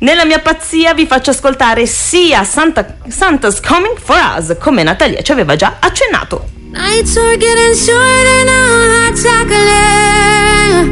Nella 0.00 0.24
mia 0.24 0.38
pazzia 0.38 0.94
vi 0.94 1.06
faccio 1.06 1.30
ascoltare 1.30 1.84
sia 1.84 2.44
Santa, 2.44 2.98
Santa's 3.08 3.60
Coming 3.60 3.98
for 3.98 4.16
Us, 4.36 4.54
come 4.60 4.84
Natalia 4.84 5.22
ci 5.22 5.32
aveva 5.32 5.56
già 5.56 5.78
accennato. 5.80 6.50
Nights 6.70 7.16
are 7.16 7.36
getting 7.36 7.74
shorter 7.74 8.44
now, 8.44 9.06
hot 9.06 9.16
chocolate 9.20 10.86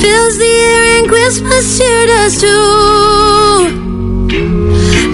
Fills 0.00 0.38
the 0.38 0.46
air 0.46 1.00
and 1.00 1.08
Christmas 1.08 1.76
cheer 1.76 2.06
does 2.06 2.40
too. 2.40 3.68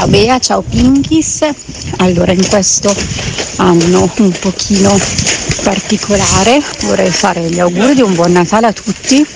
Ciao 0.06 0.14
Bea, 0.14 0.38
ciao 0.38 0.62
Pinkis. 0.62 1.40
Allora, 1.96 2.30
in 2.30 2.46
questo 2.46 2.94
anno 3.56 4.08
un 4.18 4.30
pochino 4.38 4.96
particolare 5.64 6.62
vorrei 6.82 7.10
fare 7.10 7.50
gli 7.50 7.58
auguri 7.58 7.96
di 7.96 8.02
un 8.02 8.14
buon 8.14 8.30
Natale 8.30 8.68
a 8.68 8.72
tutti, 8.72 9.26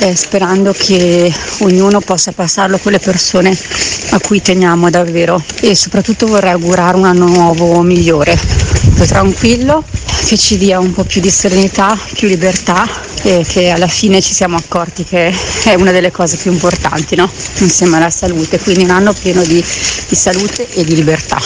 eh, 0.00 0.16
sperando 0.16 0.74
che 0.76 1.32
ognuno 1.60 2.00
possa 2.00 2.32
passarlo 2.32 2.78
con 2.78 2.90
le 2.90 2.98
persone 2.98 3.56
a 4.10 4.18
cui 4.18 4.42
teniamo 4.42 4.90
davvero 4.90 5.40
e 5.60 5.76
soprattutto 5.76 6.26
vorrei 6.26 6.50
augurare 6.50 6.96
un 6.96 7.04
anno 7.04 7.28
nuovo 7.28 7.80
migliore, 7.82 8.36
più 8.92 9.06
tranquillo, 9.06 9.84
che 10.26 10.36
ci 10.36 10.58
dia 10.58 10.80
un 10.80 10.92
po' 10.92 11.04
più 11.04 11.20
di 11.20 11.30
serenità, 11.30 11.96
più 12.14 12.26
libertà 12.26 13.09
e 13.22 13.44
che 13.46 13.70
alla 13.70 13.86
fine 13.86 14.20
ci 14.20 14.32
siamo 14.32 14.56
accorti 14.56 15.04
che 15.04 15.34
è 15.64 15.74
una 15.74 15.90
delle 15.92 16.10
cose 16.10 16.36
più 16.36 16.52
importanti, 16.52 17.16
no? 17.16 17.30
insieme 17.58 17.96
alla 17.96 18.10
salute, 18.10 18.58
quindi 18.58 18.84
un 18.84 18.90
anno 18.90 19.12
pieno 19.12 19.42
di, 19.42 19.64
di 20.08 20.14
salute 20.14 20.68
e 20.72 20.84
di 20.84 20.94
libertà. 20.94 21.38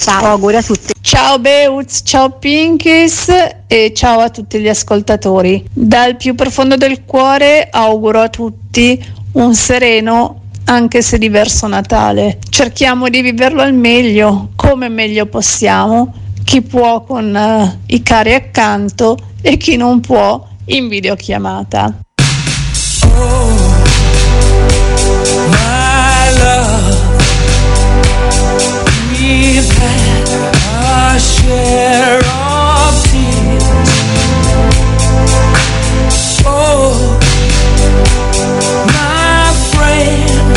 Ciao, 0.00 0.24
auguri 0.24 0.56
a 0.56 0.62
tutti. 0.62 0.94
Ciao 1.00 1.38
Beuz, 1.38 2.00
ciao 2.04 2.30
Pinkis 2.30 3.26
e 3.66 3.92
ciao 3.94 4.20
a 4.20 4.30
tutti 4.30 4.58
gli 4.60 4.68
ascoltatori. 4.68 5.64
Dal 5.72 6.16
più 6.16 6.34
profondo 6.34 6.76
del 6.76 7.04
cuore 7.04 7.68
auguro 7.70 8.20
a 8.20 8.28
tutti 8.28 9.04
un 9.32 9.54
sereno 9.54 10.42
anche 10.64 11.02
se 11.02 11.18
diverso 11.18 11.66
Natale. 11.66 12.38
Cerchiamo 12.48 13.08
di 13.08 13.20
viverlo 13.22 13.62
al 13.62 13.74
meglio, 13.74 14.50
come 14.54 14.88
meglio 14.88 15.26
possiamo, 15.26 16.14
chi 16.44 16.62
può 16.62 17.02
con 17.04 17.34
uh, 17.34 17.78
i 17.86 18.02
cari 18.02 18.34
accanto 18.34 19.18
e 19.42 19.56
chi 19.56 19.76
non 19.76 20.00
può 20.00 20.46
in 20.68 20.88
videochiamata. 20.88 22.04
My 25.50 26.30
love, 26.40 26.98
we've 29.10 29.70
had 29.78 30.28
a 30.84 31.18
share 31.18 32.20
of 32.20 32.94
tears. 33.10 33.68
Oh, 36.44 37.18
my 38.86 39.52
friend, 39.72 40.56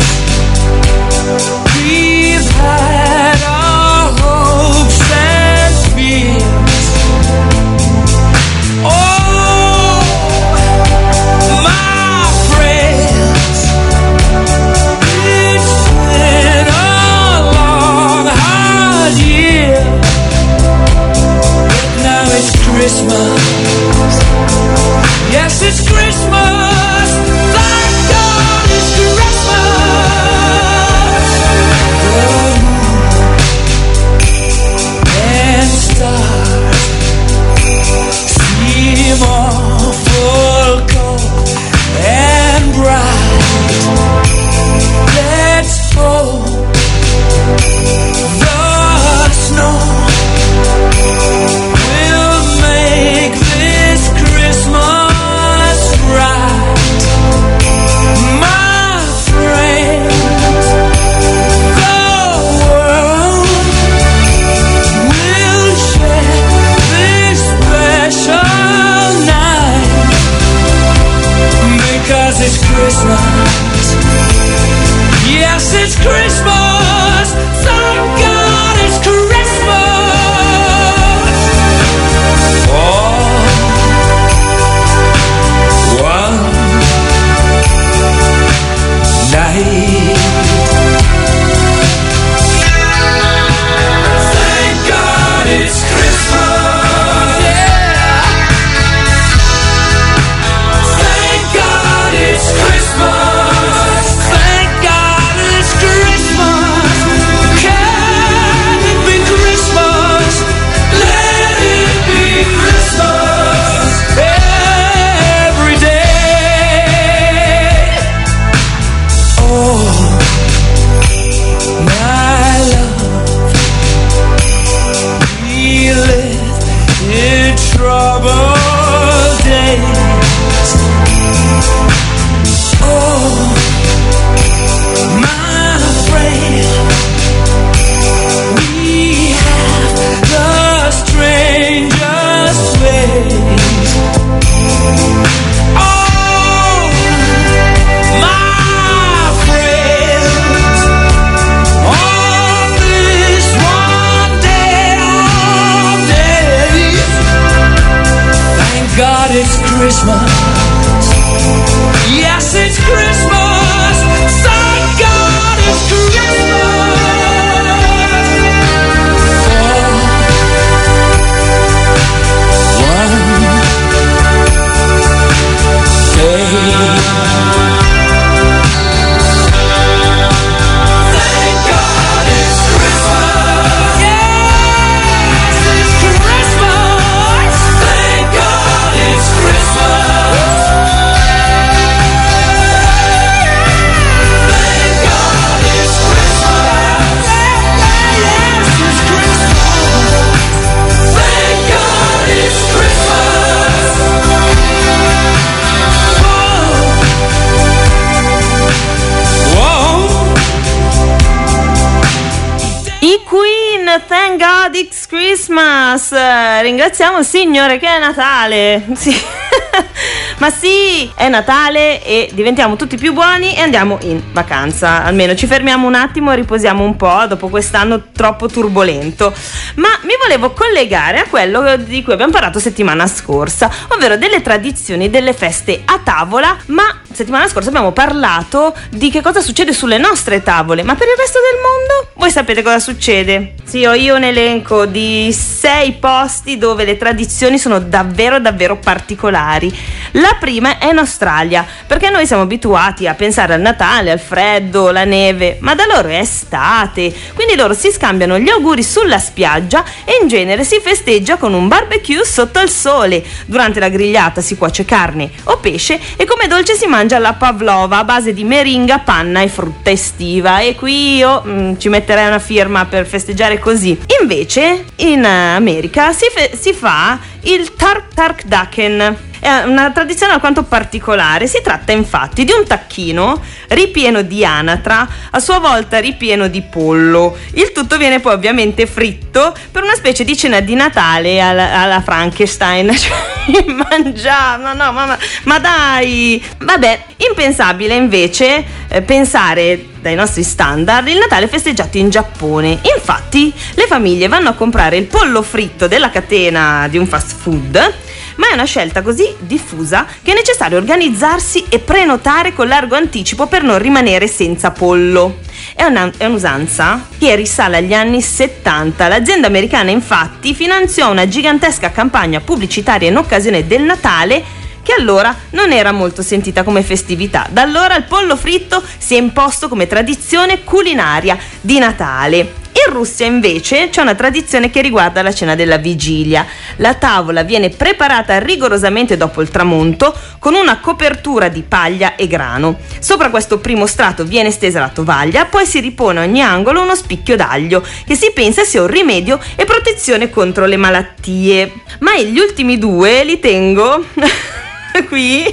Ringraziamo 216.72 217.18
il 217.18 217.26
Signore 217.26 217.78
che 217.78 217.86
è 217.86 217.98
Natale. 217.98 218.82
Sì. 218.94 219.14
Ma 220.38 220.50
sì, 220.50 221.12
è 221.14 221.28
Natale 221.28 222.02
e 222.02 222.30
diventiamo 222.32 222.76
tutti 222.76 222.96
più 222.96 223.12
buoni 223.12 223.54
e 223.54 223.60
andiamo 223.60 223.98
in 224.04 224.22
vacanza. 224.32 225.04
Almeno 225.04 225.34
ci 225.34 225.46
fermiamo 225.46 225.86
un 225.86 225.94
attimo 225.94 226.32
riposiamo 226.32 226.82
un 226.82 226.96
po' 226.96 227.26
dopo 227.28 227.48
quest'anno 227.48 228.04
troppo 228.10 228.48
turbolento. 228.48 229.34
Ma 229.74 229.88
mi 230.04 230.14
volevo 230.18 230.52
collegare 230.52 231.18
a 231.18 231.26
quello 231.28 231.76
di 231.76 232.02
cui 232.02 232.14
abbiamo 232.14 232.32
parlato 232.32 232.58
settimana 232.58 233.06
scorsa, 233.06 233.70
ovvero 233.88 234.16
delle 234.16 234.40
tradizioni 234.40 235.10
delle 235.10 235.34
feste 235.34 235.82
a 235.84 236.00
tavola, 236.02 236.56
ma 236.68 237.01
settimana 237.14 237.48
scorsa 237.48 237.68
abbiamo 237.68 237.92
parlato 237.92 238.74
di 238.90 239.10
che 239.10 239.20
cosa 239.20 239.40
succede 239.40 239.72
sulle 239.72 239.98
nostre 239.98 240.42
tavole, 240.42 240.82
ma 240.82 240.94
per 240.94 241.08
il 241.08 241.14
resto 241.16 241.38
del 241.38 241.60
mondo 241.60 242.10
voi 242.14 242.30
sapete 242.30 242.62
cosa 242.62 242.78
succede? 242.78 243.54
Sì, 243.64 243.84
ho 243.84 243.94
io 243.94 244.14
un 244.14 244.22
elenco 244.22 244.86
di 244.86 245.32
sei 245.32 245.92
posti 245.94 246.58
dove 246.58 246.84
le 246.84 246.96
tradizioni 246.96 247.58
sono 247.58 247.80
davvero 247.80 248.38
davvero 248.38 248.76
particolari. 248.76 249.76
La 250.12 250.36
prima 250.38 250.78
è 250.78 250.90
in 250.90 250.98
Australia, 250.98 251.66
perché 251.86 252.10
noi 252.10 252.26
siamo 252.26 252.42
abituati 252.42 253.06
a 253.08 253.14
pensare 253.14 253.54
al 253.54 253.60
Natale, 253.60 254.10
al 254.10 254.20
freddo, 254.20 254.90
la 254.90 255.04
neve, 255.04 255.56
ma 255.60 255.74
da 255.74 255.86
loro 255.86 256.08
è 256.08 256.18
estate, 256.18 257.12
quindi 257.34 257.56
loro 257.56 257.74
si 257.74 257.90
scambiano 257.90 258.38
gli 258.38 258.50
auguri 258.50 258.82
sulla 258.82 259.18
spiaggia 259.18 259.84
e 260.04 260.18
in 260.20 260.28
genere 260.28 260.64
si 260.64 260.78
festeggia 260.80 261.36
con 261.36 261.54
un 261.54 261.66
barbecue 261.66 262.24
sotto 262.24 262.60
il 262.60 262.70
sole. 262.70 263.24
Durante 263.46 263.80
la 263.80 263.88
grigliata 263.88 264.40
si 264.40 264.56
cuoce 264.56 264.84
carne 264.84 265.30
o 265.44 265.58
pesce 265.58 265.98
e 266.16 266.24
come 266.24 266.46
dolce 266.46 266.74
si 266.74 266.86
mangia 266.86 267.01
la 267.08 267.34
pavlova 267.34 267.98
a 267.98 268.04
base 268.04 268.32
di 268.32 268.44
meringa, 268.44 268.98
panna 268.98 269.42
e 269.42 269.48
frutta 269.48 269.90
estiva. 269.90 270.60
E 270.60 270.74
qui 270.74 271.16
io 271.16 271.42
mm, 271.46 271.74
ci 271.78 271.88
metterei 271.88 272.26
una 272.26 272.38
firma 272.38 272.84
per 272.86 273.06
festeggiare 273.06 273.58
così. 273.58 273.98
Invece 274.20 274.84
in 274.96 275.24
America 275.24 276.12
si, 276.12 276.26
fe- 276.32 276.56
si 276.56 276.72
fa 276.72 277.18
il 277.42 277.74
Tark 277.74 278.14
Tark 278.14 278.44
Daken. 278.44 279.16
È 279.42 279.64
una 279.64 279.90
tradizione 279.90 280.34
alquanto 280.34 280.62
particolare. 280.62 281.48
Si 281.48 281.60
tratta 281.64 281.90
infatti 281.90 282.44
di 282.44 282.52
un 282.56 282.64
tacchino 282.64 283.42
ripieno 283.70 284.22
di 284.22 284.44
anatra, 284.44 285.08
a 285.32 285.40
sua 285.40 285.58
volta 285.58 285.98
ripieno 285.98 286.46
di 286.46 286.62
pollo. 286.62 287.36
Il 287.54 287.72
tutto 287.72 287.96
viene 287.96 288.20
poi 288.20 288.34
ovviamente 288.34 288.86
fritto 288.86 289.52
per 289.72 289.82
una 289.82 289.96
specie 289.96 290.22
di 290.22 290.36
cena 290.36 290.60
di 290.60 290.74
Natale 290.74 291.40
alla, 291.40 291.80
alla 291.80 292.00
Frankenstein. 292.00 292.94
Cioè, 293.42 293.64
mangiare, 293.64 294.62
no, 294.62 294.72
no, 294.74 294.92
ma, 294.92 295.18
ma, 295.42 295.58
dai! 295.58 296.40
Vabbè, 296.58 297.04
impensabile 297.28 297.96
invece 297.96 298.64
eh, 298.86 299.02
pensare 299.02 299.86
dai 300.00 300.14
nostri 300.14 300.44
standard 300.44 301.08
il 301.08 301.18
Natale 301.18 301.48
festeggiato 301.48 301.98
in 301.98 302.10
Giappone. 302.10 302.78
Infatti, 302.94 303.52
le 303.74 303.86
famiglie 303.88 304.28
vanno 304.28 304.50
a 304.50 304.52
comprare 304.52 304.98
il 304.98 305.06
pollo 305.06 305.42
fritto 305.42 305.88
della 305.88 306.10
catena 306.10 306.86
di 306.88 306.98
un 306.98 307.08
fast 307.08 307.34
food 307.34 308.10
ma 308.36 308.48
è 308.48 308.54
una 308.54 308.64
scelta 308.64 309.02
così 309.02 309.34
diffusa 309.38 310.06
che 310.22 310.32
è 310.32 310.34
necessario 310.34 310.78
organizzarsi 310.78 311.66
e 311.68 311.78
prenotare 311.78 312.52
con 312.52 312.68
largo 312.68 312.96
anticipo 312.96 313.46
per 313.46 313.62
non 313.62 313.78
rimanere 313.78 314.26
senza 314.26 314.70
pollo. 314.70 315.38
È, 315.74 315.84
una, 315.84 316.10
è, 316.16 316.24
un'usanza 316.26 317.08
che 317.18 317.34
risale 317.34 317.78
agli 317.78 317.94
anni 317.94 318.20
70. 318.20 319.08
L'azienda 319.08 319.46
americana 319.46 319.90
infatti 319.90 320.54
finanziò 320.54 321.10
una 321.10 321.28
gigantesca 321.28 321.90
campagna 321.90 322.40
pubblicitaria 322.40 323.08
in 323.08 323.16
occasione 323.16 323.66
del 323.66 323.82
Natale 323.82 324.60
che 324.82 324.92
allora 324.92 325.34
non 325.50 325.72
era 325.72 325.92
molto 325.92 326.22
sentita 326.22 326.62
come 326.62 326.82
festività. 326.82 327.46
Da 327.50 327.62
allora 327.62 327.96
il 327.96 328.04
pollo 328.04 328.36
fritto 328.36 328.82
si 328.98 329.14
è 329.14 329.18
imposto 329.18 329.68
come 329.68 329.86
tradizione 329.86 330.64
culinaria 330.64 331.38
di 331.60 331.78
Natale. 331.78 332.61
In 332.84 332.92
Russia 332.92 333.26
invece 333.26 333.90
c'è 333.90 334.00
una 334.00 334.16
tradizione 334.16 334.68
che 334.68 334.80
riguarda 334.80 335.22
la 335.22 335.32
cena 335.32 335.54
della 335.54 335.76
vigilia. 335.76 336.44
La 336.76 336.94
tavola 336.94 337.42
viene 337.42 337.68
preparata 337.68 338.38
rigorosamente 338.40 339.16
dopo 339.16 339.40
il 339.40 339.50
tramonto 339.50 340.12
con 340.40 340.54
una 340.54 340.80
copertura 340.80 341.48
di 341.48 341.62
paglia 341.62 342.16
e 342.16 342.26
grano. 342.26 342.78
Sopra 342.98 343.30
questo 343.30 343.58
primo 343.58 343.86
strato 343.86 344.24
viene 344.24 344.50
stesa 344.50 344.80
la 344.80 344.88
tovaglia, 344.88 345.44
poi 345.44 345.64
si 345.64 345.78
ripone 345.78 346.20
a 346.20 346.22
ogni 346.24 346.42
angolo 346.42 346.82
uno 346.82 346.96
spicchio 346.96 347.36
d'aglio 347.36 347.84
che 348.04 348.16
si 348.16 348.32
pensa 348.34 348.64
sia 348.64 348.80
un 348.80 348.88
rimedio 348.88 349.38
e 349.54 349.64
protezione 349.64 350.28
contro 350.28 350.66
le 350.66 350.76
malattie. 350.76 351.72
Ma 352.00 352.18
gli 352.18 352.38
ultimi 352.38 352.78
due 352.78 353.22
li 353.22 353.38
tengo 353.38 354.04
qui. 355.08 355.44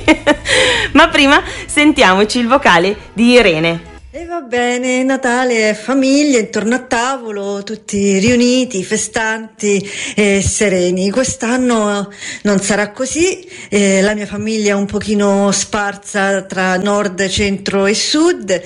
Ma 0.93 1.07
prima 1.09 1.43
sentiamoci 1.65 2.39
il 2.39 2.47
vocale 2.47 2.95
di 3.13 3.33
Irene. 3.33 3.88
E 4.12 4.26
va 4.26 4.41
bene, 4.41 5.04
Natale, 5.04 5.76
famiglia 5.76 6.39
intorno 6.39 6.74
a 6.74 6.80
tavolo, 6.80 7.62
tutti 7.62 8.17
riuniti, 8.17 8.84
festanti 8.84 9.88
e 10.15 10.41
sereni. 10.41 11.12
Quest'anno 11.12 12.12
non 12.41 12.60
sarà 12.60 12.89
così, 12.89 13.48
eh, 13.69 14.02
la 14.02 14.15
mia 14.15 14.26
famiglia 14.26 14.72
è 14.72 14.74
un 14.74 14.88
pochino 14.88 15.52
sparsa 15.52 16.41
tra 16.41 16.76
nord, 16.78 17.28
centro 17.28 17.86
e 17.86 17.93
sud. 17.93 18.60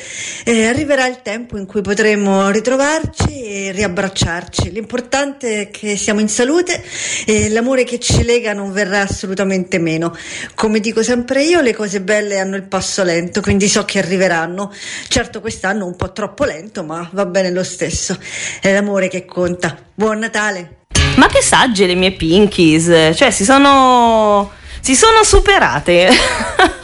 Eh, 0.46 0.66
arriverà 0.66 1.08
il 1.08 1.20
tempo 1.22 1.58
in 1.58 1.66
cui 1.66 1.82
potremo 1.82 2.50
ritrovarci 2.50 3.44
e 3.44 3.72
riabbracciarci. 3.74 4.72
L'importante 4.72 5.60
è 5.64 5.70
che 5.70 5.98
siamo 5.98 6.22
in 6.22 6.30
salute 6.30 6.82
e 7.26 7.50
l'amore 7.50 7.84
che 7.84 8.00
ci 8.00 8.24
lega 8.24 8.54
non 8.54 8.72
verrà 8.72 9.02
assolutamente 9.02 9.78
meno. 9.78 10.16
Come 10.56 10.80
dico 10.80 11.04
sempre 11.04 11.44
io, 11.44 11.60
le 11.60 11.74
cose 11.74 12.00
belle 12.00 12.40
hanno 12.40 12.56
il 12.56 12.64
passo 12.64 13.04
lento, 13.04 13.42
quindi 13.42 13.68
so 13.68 13.84
che 13.84 14.00
arriveranno. 14.00 14.72
Certo 15.10 15.32
certo 15.34 15.41
quest'anno 15.41 15.86
un 15.88 15.96
po' 15.96 16.12
troppo 16.12 16.43
lento, 16.43 16.84
ma 16.84 17.08
va 17.12 17.26
bene 17.26 17.50
lo 17.50 17.63
stesso. 17.63 18.15
È 18.62 18.72
l'amore 18.72 19.08
che 19.08 19.26
conta. 19.26 19.76
Buon 19.93 20.19
Natale! 20.19 20.82
Ma 21.15 21.28
che 21.28 21.41
sagge 21.41 21.88
le 21.88 21.96
mie 21.96 22.12
Pinkies! 22.12 23.15
Cioè, 23.15 23.32
si 23.32 23.43
sono 23.43 24.52
si 24.80 24.96
sono 24.96 25.24
superate. 25.24 26.10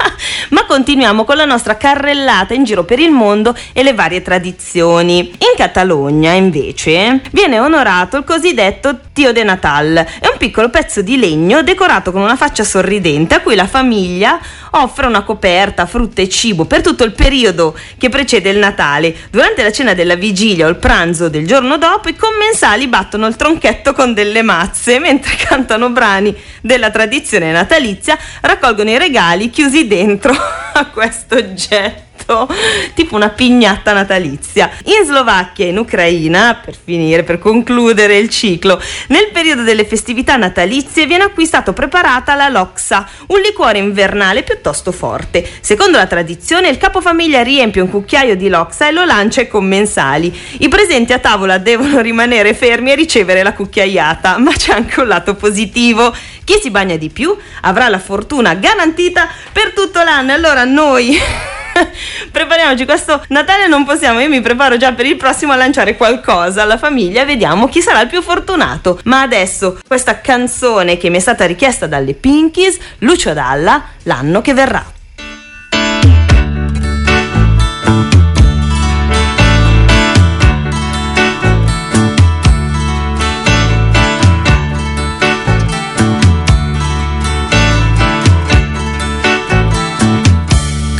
Ma 0.49 0.65
continuiamo 0.65 1.23
con 1.23 1.37
la 1.37 1.45
nostra 1.45 1.77
carrellata 1.77 2.53
in 2.53 2.63
giro 2.63 2.83
per 2.83 2.99
il 2.99 3.11
mondo 3.11 3.55
e 3.73 3.83
le 3.83 3.93
varie 3.93 4.21
tradizioni. 4.21 5.19
In 5.19 5.53
Catalogna, 5.55 6.31
invece, 6.33 7.21
viene 7.31 7.59
onorato 7.59 8.17
il 8.17 8.23
cosiddetto 8.23 8.99
Tio 9.13 9.31
de 9.31 9.43
Natal. 9.43 10.05
È 10.19 10.27
un 10.27 10.37
piccolo 10.37 10.69
pezzo 10.69 11.01
di 11.01 11.17
legno 11.17 11.61
decorato 11.63 12.11
con 12.11 12.21
una 12.21 12.35
faccia 12.35 12.63
sorridente 12.63 13.35
a 13.35 13.41
cui 13.41 13.55
la 13.55 13.67
famiglia 13.67 14.39
offre 14.71 15.07
una 15.07 15.23
coperta, 15.23 15.85
frutta 15.85 16.21
e 16.21 16.29
cibo 16.29 16.65
per 16.65 16.81
tutto 16.81 17.03
il 17.03 17.11
periodo 17.11 17.77
che 17.97 18.09
precede 18.09 18.49
il 18.49 18.57
Natale. 18.57 19.15
Durante 19.31 19.63
la 19.63 19.71
cena 19.71 19.93
della 19.93 20.15
vigilia 20.15 20.65
o 20.65 20.69
il 20.69 20.77
pranzo 20.77 21.29
del 21.29 21.47
giorno 21.47 21.77
dopo, 21.77 22.09
i 22.09 22.15
commensali 22.15 22.87
battono 22.87 23.27
il 23.27 23.35
tronchetto 23.35 23.93
con 23.93 24.13
delle 24.13 24.41
mazze 24.41 24.99
mentre 24.99 25.35
cantano 25.35 25.89
brani 25.89 26.35
della 26.61 26.89
tradizione 26.89 27.51
natalizia 27.51 28.17
raccolgono 28.41 28.89
i 28.89 28.97
regali 28.97 29.49
chiusi 29.49 29.87
dentro 29.87 30.08
a 30.73 30.87
questo 30.87 31.35
oggetto 31.35 32.08
tipo 32.93 33.15
una 33.15 33.29
pignatta 33.29 33.93
natalizia. 33.93 34.69
In 34.85 35.05
Slovacchia 35.05 35.65
e 35.65 35.69
in 35.69 35.77
Ucraina, 35.77 36.59
per 36.63 36.75
finire, 36.81 37.23
per 37.23 37.39
concludere 37.39 38.17
il 38.17 38.29
ciclo, 38.29 38.81
nel 39.07 39.29
periodo 39.31 39.63
delle 39.63 39.85
festività 39.85 40.35
natalizie 40.35 41.05
viene 41.05 41.23
acquistato 41.23 41.73
preparata 41.73 42.35
la 42.35 42.49
loxa, 42.49 43.07
un 43.27 43.39
liquore 43.39 43.79
invernale 43.79 44.43
piuttosto 44.43 44.91
forte. 44.91 45.47
Secondo 45.61 45.97
la 45.97 46.07
tradizione, 46.07 46.69
il 46.69 46.77
capofamiglia 46.77 47.41
riempie 47.41 47.81
un 47.81 47.89
cucchiaio 47.89 48.35
di 48.35 48.49
loxa 48.49 48.87
e 48.87 48.91
lo 48.91 49.05
lancia 49.05 49.41
ai 49.41 49.47
commensali. 49.47 50.37
I 50.59 50.67
presenti 50.67 51.13
a 51.13 51.19
tavola 51.19 51.57
devono 51.57 52.01
rimanere 52.01 52.53
fermi 52.53 52.91
e 52.91 52.95
ricevere 52.95 53.43
la 53.43 53.53
cucchiaiata, 53.53 54.37
ma 54.37 54.51
c'è 54.51 54.73
anche 54.73 54.99
un 54.99 55.07
lato 55.07 55.35
positivo. 55.35 56.13
Chi 56.43 56.59
si 56.61 56.69
bagna 56.69 56.95
di 56.95 57.09
più 57.09 57.35
avrà 57.61 57.89
la 57.89 57.99
fortuna 57.99 58.55
garantita 58.55 59.27
per 59.51 59.73
tutto 59.73 60.01
l'anno. 60.01 60.33
Allora 60.33 60.63
noi 60.63 61.17
prepariamoci 62.31 62.85
questo 62.85 63.23
Natale 63.29 63.67
non 63.67 63.85
possiamo 63.85 64.19
io 64.19 64.29
mi 64.29 64.41
preparo 64.41 64.77
già 64.77 64.93
per 64.93 65.05
il 65.05 65.17
prossimo 65.17 65.53
a 65.53 65.55
lanciare 65.55 65.95
qualcosa 65.95 66.63
alla 66.63 66.77
famiglia 66.77 67.25
vediamo 67.25 67.67
chi 67.67 67.81
sarà 67.81 68.01
il 68.01 68.07
più 68.07 68.21
fortunato. 68.21 68.99
Ma 69.05 69.21
adesso 69.21 69.79
questa 69.87 70.21
canzone 70.21 70.97
che 70.97 71.09
mi 71.09 71.17
è 71.17 71.19
stata 71.19 71.45
richiesta 71.45 71.87
dalle 71.87 72.13
Pinkies 72.13 72.77
Lucio 72.99 73.33
Dalla 73.33 73.83
l'anno 74.03 74.41
che 74.41 74.53
verrà 74.53 74.97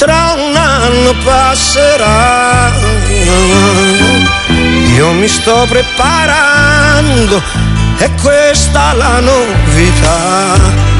Tra 0.00 0.34
un 0.34 0.56
anno 0.56 1.14
passerà. 1.22 2.72
Io 4.96 5.12
mi 5.12 5.28
sto 5.28 5.66
preparando, 5.68 7.42
è 7.98 8.10
questa 8.22 8.94
la 8.94 9.20
novità. 9.20 10.99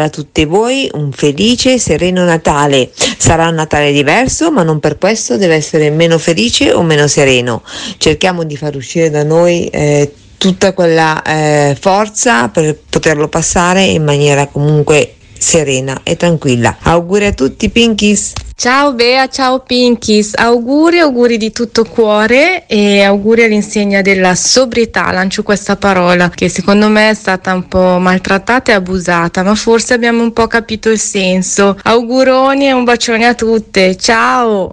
A 0.00 0.08
tutti 0.08 0.44
voi 0.46 0.88
un 0.94 1.12
felice 1.12 1.74
e 1.74 1.78
sereno 1.78 2.24
Natale. 2.24 2.90
Sarà 3.18 3.48
un 3.48 3.54
Natale 3.54 3.92
diverso, 3.92 4.50
ma 4.50 4.62
non 4.62 4.80
per 4.80 4.96
questo 4.96 5.36
deve 5.36 5.54
essere 5.54 5.90
meno 5.90 6.18
felice 6.18 6.72
o 6.72 6.82
meno 6.82 7.06
sereno. 7.06 7.62
Cerchiamo 7.98 8.44
di 8.44 8.56
far 8.56 8.74
uscire 8.76 9.10
da 9.10 9.22
noi 9.22 9.66
eh, 9.66 10.12
tutta 10.38 10.72
quella 10.72 11.22
eh, 11.22 11.76
forza 11.78 12.48
per 12.48 12.76
poterlo 12.88 13.28
passare 13.28 13.84
in 13.84 14.02
maniera 14.02 14.46
comunque 14.46 15.14
serena 15.38 16.00
e 16.02 16.16
tranquilla. 16.16 16.78
Auguri 16.80 17.26
a 17.26 17.32
tutti 17.32 17.68
Pinkies! 17.68 18.32
Ciao 18.54 18.92
Bea, 18.92 19.28
ciao 19.28 19.60
Pinkies, 19.60 20.34
auguri, 20.36 20.98
auguri 20.98 21.36
di 21.36 21.50
tutto 21.50 21.84
cuore 21.84 22.66
e 22.66 23.02
auguri 23.02 23.44
all'insegna 23.44 24.02
della 24.02 24.34
sobrietà, 24.34 25.10
lancio 25.10 25.42
questa 25.42 25.76
parola 25.76 26.28
che 26.28 26.48
secondo 26.48 26.88
me 26.88 27.10
è 27.10 27.14
stata 27.14 27.54
un 27.54 27.66
po' 27.66 27.98
maltrattata 27.98 28.70
e 28.70 28.74
abusata, 28.74 29.42
ma 29.42 29.54
forse 29.54 29.94
abbiamo 29.94 30.22
un 30.22 30.32
po' 30.32 30.46
capito 30.46 30.90
il 30.90 31.00
senso. 31.00 31.76
Auguroni 31.82 32.66
e 32.66 32.72
un 32.72 32.84
bacione 32.84 33.26
a 33.26 33.34
tutte, 33.34 33.96
ciao! 33.96 34.70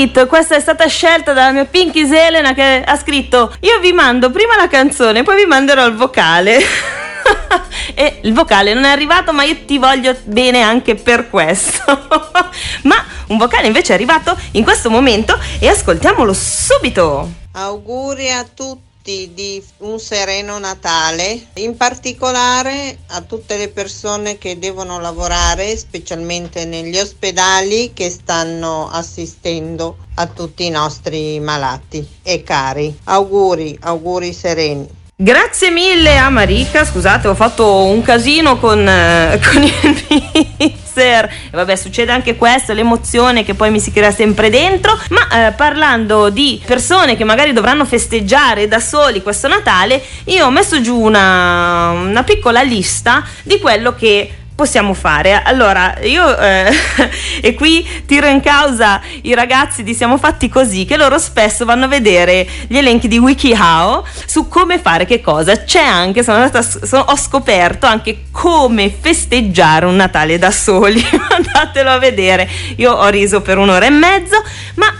Beat. 0.00 0.26
Questa 0.26 0.56
è 0.56 0.60
stata 0.60 0.86
scelta 0.86 1.32
dalla 1.34 1.52
mia 1.52 1.64
Pinky 1.66 2.08
Elena 2.10 2.54
che 2.54 2.82
ha 2.84 2.96
scritto: 2.96 3.54
Io 3.60 3.78
vi 3.80 3.92
mando 3.92 4.30
prima 4.30 4.56
la 4.56 4.68
canzone, 4.68 5.22
poi 5.22 5.36
vi 5.36 5.46
manderò 5.46 5.86
il 5.86 5.94
vocale. 5.94 6.58
e 7.94 8.20
il 8.22 8.32
vocale 8.32 8.72
non 8.72 8.84
è 8.84 8.88
arrivato, 8.88 9.32
ma 9.32 9.42
io 9.42 9.56
ti 9.66 9.76
voglio 9.78 10.16
bene 10.24 10.62
anche 10.62 10.94
per 10.94 11.28
questo. 11.28 11.82
ma 12.84 13.04
un 13.26 13.36
vocale 13.36 13.66
invece 13.66 13.92
è 13.92 13.96
arrivato 13.96 14.36
in 14.52 14.64
questo 14.64 14.88
momento 14.88 15.38
e 15.58 15.68
ascoltiamolo 15.68 16.32
subito. 16.32 17.30
Auguri 17.52 18.30
a 18.30 18.44
tutti 18.44 18.89
di 19.02 19.62
un 19.78 19.98
sereno 19.98 20.58
Natale, 20.58 21.46
in 21.54 21.76
particolare 21.76 22.98
a 23.08 23.22
tutte 23.22 23.56
le 23.56 23.68
persone 23.68 24.38
che 24.38 24.58
devono 24.58 25.00
lavorare, 25.00 25.76
specialmente 25.76 26.64
negli 26.64 26.98
ospedali 26.98 27.92
che 27.94 28.10
stanno 28.10 28.88
assistendo 28.90 29.96
a 30.14 30.26
tutti 30.26 30.66
i 30.66 30.70
nostri 30.70 31.40
malati 31.40 32.06
e 32.22 32.42
cari. 32.42 32.98
Auguri, 33.04 33.78
auguri 33.80 34.32
sereni. 34.32 34.98
Grazie 35.16 35.70
mille 35.70 36.16
a 36.16 36.30
Marica, 36.30 36.82
scusate 36.82 37.28
ho 37.28 37.34
fatto 37.34 37.84
un 37.84 38.00
casino 38.00 38.58
con, 38.58 38.88
eh, 38.88 39.38
con 39.52 39.62
il 39.62 40.78
mixer 41.00 41.24
e 41.24 41.56
vabbè 41.56 41.76
succede 41.76 42.12
anche 42.12 42.36
questo, 42.36 42.74
l'emozione 42.74 43.42
che 43.44 43.54
poi 43.54 43.70
mi 43.70 43.80
si 43.80 43.90
crea 43.90 44.12
sempre 44.12 44.50
dentro, 44.50 44.98
ma 45.10 45.48
eh, 45.48 45.52
parlando 45.52 46.28
di 46.28 46.60
persone 46.64 47.16
che 47.16 47.24
magari 47.24 47.52
dovranno 47.52 47.84
festeggiare 47.84 48.68
da 48.68 48.78
soli 48.78 49.22
questo 49.22 49.48
Natale, 49.48 50.02
io 50.26 50.46
ho 50.46 50.50
messo 50.50 50.80
giù 50.80 50.98
una, 50.98 51.90
una 51.90 52.22
piccola 52.22 52.62
lista 52.62 53.24
di 53.42 53.58
quello 53.58 53.94
che 53.94 54.34
possiamo 54.60 54.92
fare? 54.92 55.40
Allora, 55.42 55.94
io 56.02 56.36
eh, 56.36 56.70
e 57.40 57.54
qui 57.54 57.88
tiro 58.04 58.26
in 58.26 58.42
causa 58.42 59.00
i 59.22 59.32
ragazzi 59.32 59.82
di 59.82 59.94
Siamo 59.94 60.18
Fatti 60.18 60.50
Così, 60.50 60.84
che 60.84 60.98
loro 60.98 61.18
spesso 61.18 61.64
vanno 61.64 61.86
a 61.86 61.88
vedere 61.88 62.46
gli 62.66 62.76
elenchi 62.76 63.08
di 63.08 63.16
WikiHow 63.16 64.04
su 64.26 64.48
come 64.48 64.78
fare 64.78 65.06
che 65.06 65.22
cosa. 65.22 65.64
C'è 65.64 65.82
anche, 65.82 66.22
sono 66.22 66.42
andata, 66.42 66.60
sono, 66.60 67.04
ho 67.08 67.16
scoperto 67.16 67.86
anche 67.86 68.24
come 68.30 68.94
festeggiare 69.00 69.86
un 69.86 69.96
Natale 69.96 70.36
da 70.36 70.50
soli. 70.50 71.02
Andatelo 71.08 71.88
a 71.88 71.98
vedere. 71.98 72.46
Io 72.76 72.92
ho 72.92 73.08
riso 73.08 73.40
per 73.40 73.56
un'ora 73.56 73.86
e 73.86 73.90
mezzo, 73.90 74.42
ma 74.74 74.92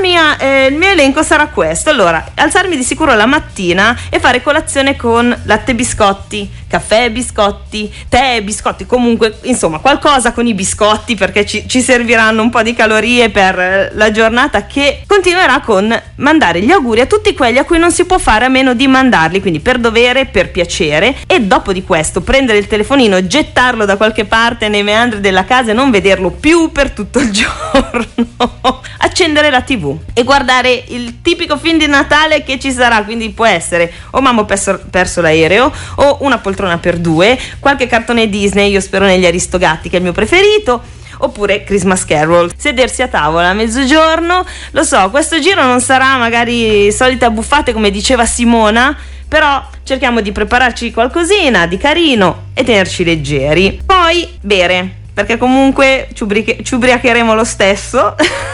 mia, 0.00 0.36
eh, 0.36 0.66
il 0.66 0.76
mio 0.76 0.88
elenco 0.88 1.22
sarà 1.22 1.46
questo. 1.48 1.88
Allora, 1.90 2.32
alzarmi 2.34 2.76
di 2.76 2.82
sicuro 2.82 3.14
la 3.14 3.26
mattina 3.26 3.96
e 4.10 4.18
fare 4.18 4.42
colazione 4.42 4.96
con 4.96 5.34
latte 5.44 5.74
biscotti, 5.74 6.50
caffè 6.70 7.10
biscotti, 7.10 7.92
tè 8.08 8.40
biscotti, 8.42 8.86
comunque, 8.86 9.38
insomma, 9.42 9.78
qualcosa 9.78 10.30
con 10.30 10.46
i 10.46 10.54
biscotti 10.54 11.16
perché 11.16 11.44
ci, 11.44 11.68
ci 11.68 11.80
serviranno 11.80 12.42
un 12.42 12.48
po' 12.48 12.62
di 12.62 12.74
calorie 12.74 13.28
per 13.28 13.90
la 13.92 14.10
giornata 14.12 14.66
che 14.66 15.02
continuerà 15.04 15.60
con 15.60 16.00
mandare 16.16 16.60
gli 16.60 16.70
auguri 16.70 17.00
a 17.00 17.06
tutti 17.06 17.34
quelli 17.34 17.58
a 17.58 17.64
cui 17.64 17.78
non 17.78 17.90
si 17.90 18.04
può 18.04 18.18
fare 18.18 18.44
a 18.44 18.48
meno 18.48 18.74
di 18.74 18.86
mandarli, 18.86 19.40
quindi 19.40 19.58
per 19.58 19.78
dovere, 19.78 20.26
per 20.26 20.52
piacere 20.52 21.16
e 21.26 21.40
dopo 21.40 21.72
di 21.72 21.82
questo 21.82 22.20
prendere 22.20 22.58
il 22.58 22.68
telefonino, 22.68 23.26
gettarlo 23.26 23.84
da 23.84 23.96
qualche 23.96 24.24
parte 24.24 24.68
nei 24.68 24.84
meandri 24.84 25.18
della 25.18 25.44
casa 25.44 25.72
e 25.72 25.74
non 25.74 25.90
vederlo 25.90 26.30
più 26.30 26.70
per 26.70 26.92
tutto 26.92 27.18
il 27.18 27.30
giorno. 27.34 28.80
Accendere 29.02 29.50
la 29.50 29.62
tv 29.62 29.98
e 30.12 30.22
guardare 30.22 30.84
il 30.88 31.20
tipico 31.20 31.56
film 31.56 31.78
di 31.78 31.86
Natale 31.86 32.44
che 32.44 32.60
ci 32.60 32.70
sarà, 32.70 33.02
quindi 33.02 33.30
può 33.30 33.46
essere 33.46 33.92
o 34.10 34.20
mamma 34.20 34.42
ho 34.42 34.44
perso, 34.44 34.80
perso 34.88 35.20
l'aereo 35.20 35.72
o 35.96 36.18
una 36.20 36.38
poltrona 36.38 36.59
per 36.78 36.98
due, 36.98 37.38
qualche 37.58 37.86
cartone 37.86 38.28
Disney, 38.28 38.70
io 38.70 38.80
spero 38.80 39.04
negli 39.04 39.26
Aristogatti 39.26 39.88
che 39.88 39.96
è 39.96 39.98
il 39.98 40.04
mio 40.04 40.12
preferito 40.12 40.82
oppure 41.18 41.64
Christmas 41.64 42.04
Carol. 42.04 42.52
Sedersi 42.56 43.02
a 43.02 43.08
tavola 43.08 43.48
a 43.48 43.54
mezzogiorno, 43.54 44.44
lo 44.70 44.82
so, 44.82 45.10
questo 45.10 45.38
giro 45.38 45.64
non 45.64 45.80
sarà 45.80 46.16
magari 46.16 46.90
solita 46.92 47.30
buffate 47.30 47.72
come 47.72 47.90
diceva 47.90 48.24
Simona, 48.26 48.96
però 49.28 49.64
cerchiamo 49.84 50.20
di 50.20 50.32
prepararci 50.32 50.92
qualcosina 50.92 51.66
di 51.66 51.76
carino 51.76 52.48
e 52.54 52.64
tenerci 52.64 53.04
leggeri. 53.04 53.80
Poi 53.84 54.28
bere, 54.40 54.99
perché 55.12 55.36
comunque 55.36 56.08
ci, 56.14 56.22
ubriche- 56.22 56.62
ci 56.62 56.74
ubriacheremo 56.74 57.34
lo 57.34 57.44
stesso. 57.44 58.14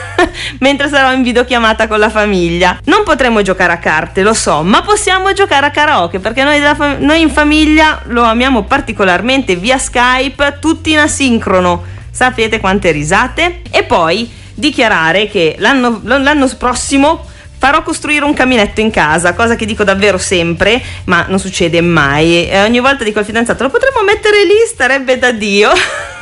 mentre 0.60 0.88
sarò 0.88 1.12
in 1.12 1.22
videochiamata 1.22 1.86
con 1.86 1.98
la 1.98 2.10
famiglia. 2.10 2.78
Non 2.84 3.02
potremo 3.04 3.42
giocare 3.42 3.72
a 3.72 3.78
carte, 3.78 4.22
lo 4.22 4.34
so, 4.34 4.62
ma 4.62 4.82
possiamo 4.82 5.32
giocare 5.32 5.66
a 5.66 5.70
karaoke 5.70 6.18
perché 6.18 6.44
noi, 6.44 6.60
fam- 6.74 6.98
noi 7.00 7.20
in 7.20 7.30
famiglia 7.30 8.00
lo 8.06 8.22
amiamo 8.22 8.64
particolarmente 8.64 9.56
via 9.56 9.78
Skype, 9.78 10.58
tutti 10.60 10.92
in 10.92 10.98
asincrono. 10.98 11.94
Sapete 12.10 12.60
quante 12.60 12.92
risate? 12.92 13.60
E 13.70 13.82
poi 13.82 14.30
dichiarare 14.54 15.28
che 15.28 15.56
l'anno, 15.58 16.00
l'anno 16.02 16.48
prossimo 16.56 17.26
farò 17.58 17.82
costruire 17.82 18.24
un 18.24 18.32
caminetto 18.32 18.80
in 18.80 18.90
casa, 18.90 19.34
cosa 19.34 19.54
che 19.54 19.66
dico 19.66 19.84
davvero 19.84 20.16
sempre, 20.16 20.80
ma 21.04 21.26
non 21.28 21.38
succede 21.38 21.80
mai. 21.82 22.48
E 22.48 22.62
ogni 22.62 22.80
volta 22.80 23.04
dico 23.04 23.18
al 23.18 23.26
fidanzato: 23.26 23.64
lo 23.64 23.70
potremmo 23.70 24.02
mettere 24.02 24.44
lì, 24.44 24.54
starebbe 24.66 25.18
da 25.18 25.32
Dio. 25.32 25.70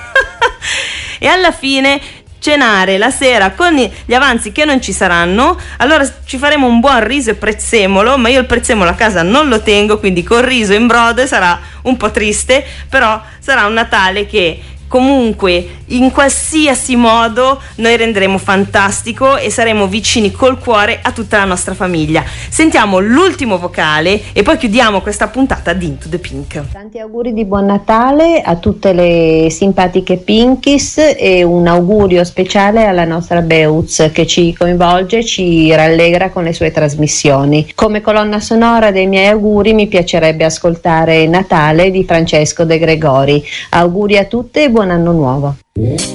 e 1.18 1.26
alla 1.26 1.52
fine 1.52 2.00
cenare 2.44 2.98
la 2.98 3.10
sera 3.10 3.52
con 3.52 3.74
gli 3.74 4.12
avanzi 4.12 4.52
che 4.52 4.66
non 4.66 4.82
ci 4.82 4.92
saranno, 4.92 5.58
allora 5.78 6.06
ci 6.26 6.36
faremo 6.36 6.66
un 6.66 6.78
buon 6.78 7.02
riso 7.02 7.30
e 7.30 7.34
prezzemolo, 7.36 8.18
ma 8.18 8.28
io 8.28 8.40
il 8.40 8.44
prezzemolo 8.46 8.90
a 8.90 8.94
casa 8.94 9.22
non 9.22 9.48
lo 9.48 9.62
tengo, 9.62 9.98
quindi 9.98 10.22
col 10.22 10.42
riso 10.42 10.74
in 10.74 10.86
brodo 10.86 11.24
sarà 11.24 11.58
un 11.84 11.96
po' 11.96 12.10
triste, 12.10 12.62
però 12.90 13.18
sarà 13.38 13.64
un 13.64 13.72
Natale 13.72 14.26
che 14.26 14.60
comunque 14.94 15.82
in 15.86 16.12
qualsiasi 16.12 16.94
modo 16.94 17.60
noi 17.76 17.96
renderemo 17.96 18.38
fantastico 18.38 19.36
e 19.36 19.50
saremo 19.50 19.88
vicini 19.88 20.30
col 20.30 20.56
cuore 20.56 21.00
a 21.02 21.10
tutta 21.10 21.38
la 21.38 21.44
nostra 21.44 21.74
famiglia. 21.74 22.22
Sentiamo 22.48 23.00
l'ultimo 23.00 23.58
vocale 23.58 24.20
e 24.32 24.42
poi 24.42 24.56
chiudiamo 24.56 25.00
questa 25.00 25.26
puntata 25.26 25.72
di 25.72 25.86
Into 25.86 26.08
the 26.08 26.18
Pink. 26.18 26.62
Tanti 26.72 27.00
auguri 27.00 27.32
di 27.32 27.44
buon 27.44 27.66
Natale 27.66 28.40
a 28.40 28.54
tutte 28.54 28.92
le 28.92 29.48
simpatiche 29.50 30.16
Pinkies 30.16 31.14
e 31.18 31.42
un 31.42 31.66
augurio 31.66 32.22
speciale 32.22 32.86
alla 32.86 33.04
nostra 33.04 33.40
Beuz 33.42 34.10
che 34.12 34.28
ci 34.28 34.54
coinvolge 34.54 35.24
ci 35.24 35.74
rallegra 35.74 36.30
con 36.30 36.44
le 36.44 36.52
sue 36.52 36.70
trasmissioni. 36.70 37.72
Come 37.74 38.00
colonna 38.00 38.38
sonora 38.38 38.92
dei 38.92 39.08
miei 39.08 39.26
auguri 39.26 39.74
mi 39.74 39.88
piacerebbe 39.88 40.44
ascoltare 40.44 41.26
Natale 41.26 41.90
di 41.90 42.04
Francesco 42.04 42.62
De 42.62 42.78
Gregori. 42.78 43.44
Auguri 43.70 44.18
a 44.18 44.24
tutte 44.24 44.62
e 44.62 44.70
buon 44.70 44.82
buon 44.84 44.90
anno 44.90 45.12
nuovo. 45.12 45.56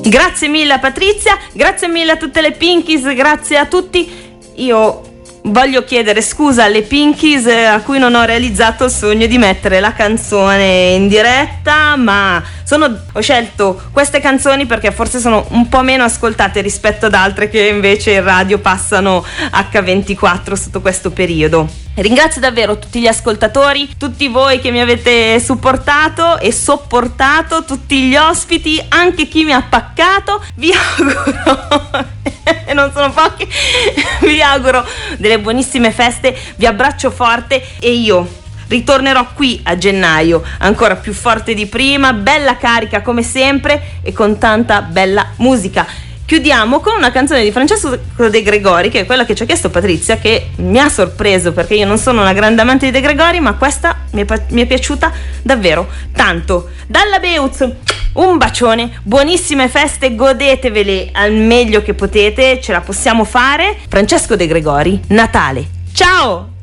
Grazie 0.03 0.47
mille 0.47 0.77
Patrizia, 0.79 1.37
grazie 1.53 1.87
mille 1.87 2.11
a 2.11 2.17
tutte 2.17 2.41
le 2.41 2.51
Pinkies, 2.51 3.03
grazie 3.15 3.57
a 3.57 3.65
tutti. 3.65 4.37
Io 4.55 5.01
voglio 5.43 5.83
chiedere 5.83 6.21
scusa 6.21 6.65
alle 6.65 6.81
Pinkies 6.81 7.45
eh, 7.47 7.65
a 7.65 7.81
cui 7.81 7.99
non 7.99 8.15
ho 8.15 8.23
realizzato 8.23 8.85
il 8.85 8.91
sogno 8.91 9.25
di 9.25 9.37
mettere 9.37 9.79
la 9.79 9.93
canzone 9.93 10.91
in 10.91 11.07
diretta, 11.07 11.95
ma 11.95 12.41
sono, 12.63 12.99
ho 13.11 13.19
scelto 13.21 13.81
queste 13.91 14.19
canzoni 14.19 14.65
perché 14.65 14.91
forse 14.91 15.19
sono 15.19 15.45
un 15.49 15.67
po' 15.69 15.81
meno 15.81 16.03
ascoltate 16.03 16.61
rispetto 16.61 17.07
ad 17.07 17.13
altre 17.13 17.49
che 17.49 17.67
invece 17.67 18.13
in 18.13 18.23
radio 18.23 18.59
passano 18.59 19.25
H24 19.51 20.53
sotto 20.53 20.81
questo 20.81 21.11
periodo. 21.11 21.67
Ringrazio 21.95 22.39
davvero 22.39 22.79
tutti 22.79 23.01
gli 23.01 23.07
ascoltatori, 23.07 23.89
tutti 23.97 24.29
voi 24.29 24.61
che 24.61 24.71
mi 24.71 24.79
avete 24.79 25.37
supportato 25.41 26.37
e 26.39 26.53
sopportato, 26.53 27.65
tutti 27.65 28.03
gli 28.03 28.15
ospiti, 28.15 28.81
anche 28.87 29.27
chi 29.27 29.43
mi 29.43 29.51
ha 29.51 29.61
paccato. 29.61 30.41
Vi 30.55 30.71
auguro, 30.71 32.07
e 32.65 32.73
non 32.73 32.91
sono 32.93 33.11
pochi, 33.11 33.45
vi 34.23 34.41
auguro 34.41 34.85
delle 35.29 35.39
buonissime 35.39 35.91
feste, 35.91 36.35
vi 36.55 36.65
abbraccio 36.65 37.11
forte 37.11 37.63
e 37.79 37.91
io 37.91 38.27
ritornerò 38.67 39.27
qui 39.33 39.59
a 39.63 39.77
gennaio 39.77 40.41
ancora 40.59 40.95
più 40.95 41.13
forte 41.13 41.53
di 41.53 41.67
prima, 41.67 42.13
bella 42.13 42.57
carica 42.57 43.01
come 43.01 43.21
sempre 43.21 43.99
e 44.01 44.11
con 44.11 44.39
tanta 44.39 44.81
bella 44.81 45.33
musica. 45.37 45.85
Chiudiamo 46.29 46.79
con 46.79 46.93
una 46.95 47.09
canzone 47.09 47.41
di 47.41 47.51
Francesco 47.51 47.97
De 48.15 48.43
Gregori, 48.43 48.89
che 48.89 48.99
è 48.99 49.05
quella 49.07 49.25
che 49.25 49.33
ci 49.33 49.41
ha 49.41 49.45
chiesto 49.47 49.71
Patrizia, 49.71 50.17
che 50.17 50.49
mi 50.57 50.77
ha 50.77 50.87
sorpreso 50.87 51.53
perché 51.53 51.73
io 51.73 51.87
non 51.87 51.97
sono 51.97 52.21
una 52.21 52.33
grande 52.33 52.61
amante 52.61 52.85
di 52.85 52.91
De 52.91 53.01
Gregori, 53.01 53.39
ma 53.39 53.55
questa 53.55 54.01
mi 54.11 54.23
è, 54.23 54.41
mi 54.49 54.61
è 54.61 54.67
piaciuta 54.67 55.11
davvero 55.41 55.87
tanto. 56.13 56.69
Dalla 56.85 57.17
Beuz, 57.17 57.67
un 58.13 58.37
bacione, 58.37 58.99
buonissime 59.01 59.69
feste, 59.69 60.13
godetevele 60.13 61.09
al 61.13 61.33
meglio 61.33 61.81
che 61.81 61.95
potete, 61.95 62.61
ce 62.61 62.73
la 62.73 62.81
possiamo 62.81 63.23
fare. 63.23 63.75
Francesco 63.87 64.35
De 64.35 64.45
Gregori, 64.45 65.01
Natale. 65.07 65.67
Ciao! 65.93 66.57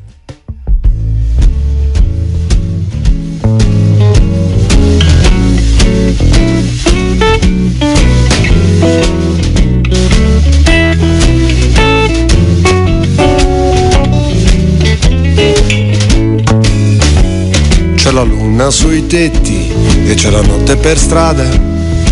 C'è 8.79 9.26
la 18.17 18.23
luna 18.23 18.71
sui 18.71 19.05
tetti 19.05 19.71
e 20.07 20.15
c'è 20.15 20.31
la 20.31 20.41
notte 20.41 20.75
per 20.75 20.97
strada 20.97 21.47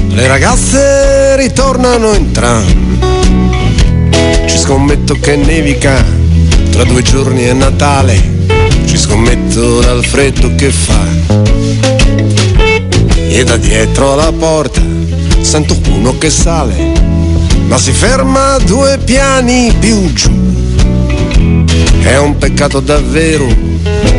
le 0.09 0.27
ragazze 0.27 1.35
ritornano 1.35 2.13
entrambe. 2.13 3.07
Ci 4.45 4.55
scommetto 4.55 5.17
che 5.19 5.35
nevica, 5.35 6.05
tra 6.69 6.83
due 6.83 7.01
giorni 7.01 7.45
è 7.45 7.53
Natale, 7.53 8.21
ci 8.85 8.97
scommetto 8.97 9.79
dal 9.79 10.05
freddo 10.05 10.53
che 10.53 10.69
fa. 10.69 11.07
E 13.27 13.43
da 13.43 13.57
dietro 13.57 14.13
alla 14.13 14.31
porta 14.31 14.81
sento 15.41 15.75
uno 15.89 16.15
che 16.19 16.29
sale, 16.29 16.93
ma 17.65 17.79
si 17.79 17.91
ferma 17.91 18.57
due 18.59 18.99
piani 19.03 19.73
più 19.79 20.13
giù. 20.13 20.31
È 22.01 22.15
un 22.17 22.37
peccato 22.37 22.79
davvero, 22.79 23.47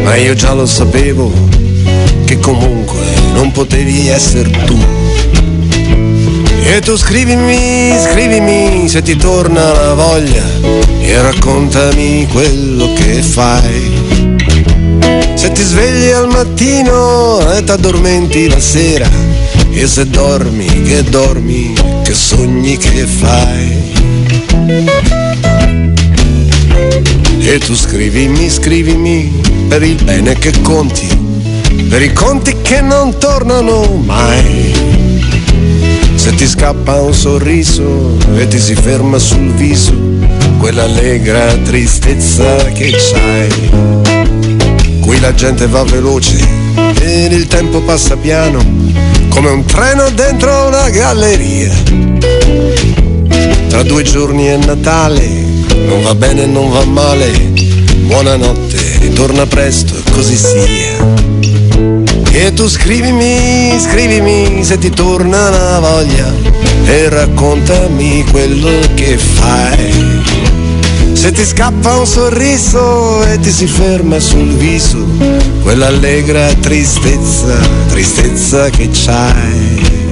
ma 0.03 0.17
io 0.17 0.35
già 0.35 0.53
lo 0.53 0.67
sapevo, 0.67 1.56
che 2.27 2.41
comunque 2.41 3.01
non 3.33 3.53
potevi 3.53 4.09
essere 4.09 4.51
tu. 4.67 4.77
E 6.65 6.81
tu 6.81 6.97
scrivimi, 6.97 7.95
scrivimi 8.03 8.89
se 8.89 9.01
ti 9.01 9.17
torna 9.17 9.73
la 9.73 9.95
voglia 9.95 10.43
e 11.01 11.23
raccontami 11.23 12.27
quello 12.33 12.93
che 12.95 13.23
fai. 13.23 14.35
Se 15.35 15.53
ti 15.53 15.63
svegli 15.63 16.11
al 16.11 16.27
mattino 16.27 17.39
e 17.53 17.63
ti 17.63 17.71
addormenti 17.71 18.49
la 18.49 18.61
sera 18.61 19.09
e 19.71 19.87
se 19.87 20.09
dormi, 20.09 20.83
che 20.83 21.05
dormi, 21.05 21.75
che 22.03 22.13
sogni 22.13 22.77
che 22.77 23.07
fai. 23.07 23.95
E 27.39 27.59
tu 27.59 27.77
scrivimi, 27.77 28.51
scrivimi 28.51 29.33
per 29.69 29.85
il 29.85 30.03
bene 30.03 30.37
che 30.37 30.53
conti, 30.63 31.07
per 31.89 32.03
i 32.03 32.13
conti 32.13 32.57
che 32.63 32.81
non 32.81 33.19
tornano 33.19 33.85
mai. 34.05 34.75
Se 36.15 36.35
ti 36.35 36.47
scappa 36.47 37.01
un 37.01 37.15
sorriso 37.15 38.17
e 38.35 38.49
ti 38.49 38.59
si 38.59 38.75
ferma 38.75 39.19
sul 39.19 39.53
viso 39.53 39.93
quell'allegra 40.59 41.57
tristezza 41.59 42.57
che 42.73 42.93
c'hai. 42.97 43.71
Qui 45.01 45.21
la 45.21 45.33
gente 45.35 45.67
va 45.67 45.85
veloce 45.85 46.37
e 47.01 47.27
il 47.27 47.47
tempo 47.47 47.81
passa 47.83 48.17
piano 48.17 48.59
come 49.29 49.51
un 49.51 49.65
treno 49.65 50.09
dentro 50.11 50.67
una 50.69 50.89
galleria. 50.89 51.71
Tra 53.69 53.83
due 53.83 54.03
giorni 54.03 54.47
è 54.47 54.57
Natale, 54.57 55.29
non 55.87 56.03
va 56.03 56.15
bene, 56.15 56.47
non 56.47 56.71
va 56.71 56.85
male. 56.87 57.31
Buonanotte, 58.07 58.99
ritorna 59.01 59.45
presto 59.47 59.95
così 60.11 60.37
sia. 60.37 61.26
E 62.39 62.53
tu 62.53 62.69
scrivimi, 62.69 63.75
scrivimi 63.81 64.63
se 64.63 64.77
ti 64.77 64.91
torna 64.91 65.49
la 65.49 65.81
voglia 65.81 66.31
e 66.85 67.09
raccontami 67.09 68.27
quello 68.31 68.79
che 68.95 69.17
fai. 69.17 70.23
Se 71.15 71.33
ti 71.33 71.43
scappa 71.43 71.97
un 71.97 72.07
sorriso 72.07 73.25
e 73.25 73.41
ti 73.41 73.51
si 73.51 73.67
ferma 73.67 74.21
sul 74.21 74.53
viso 74.53 74.99
quell'allegra 75.63 76.53
tristezza, 76.61 77.59
tristezza 77.89 78.69
che 78.69 78.91
c'hai. 78.93 80.06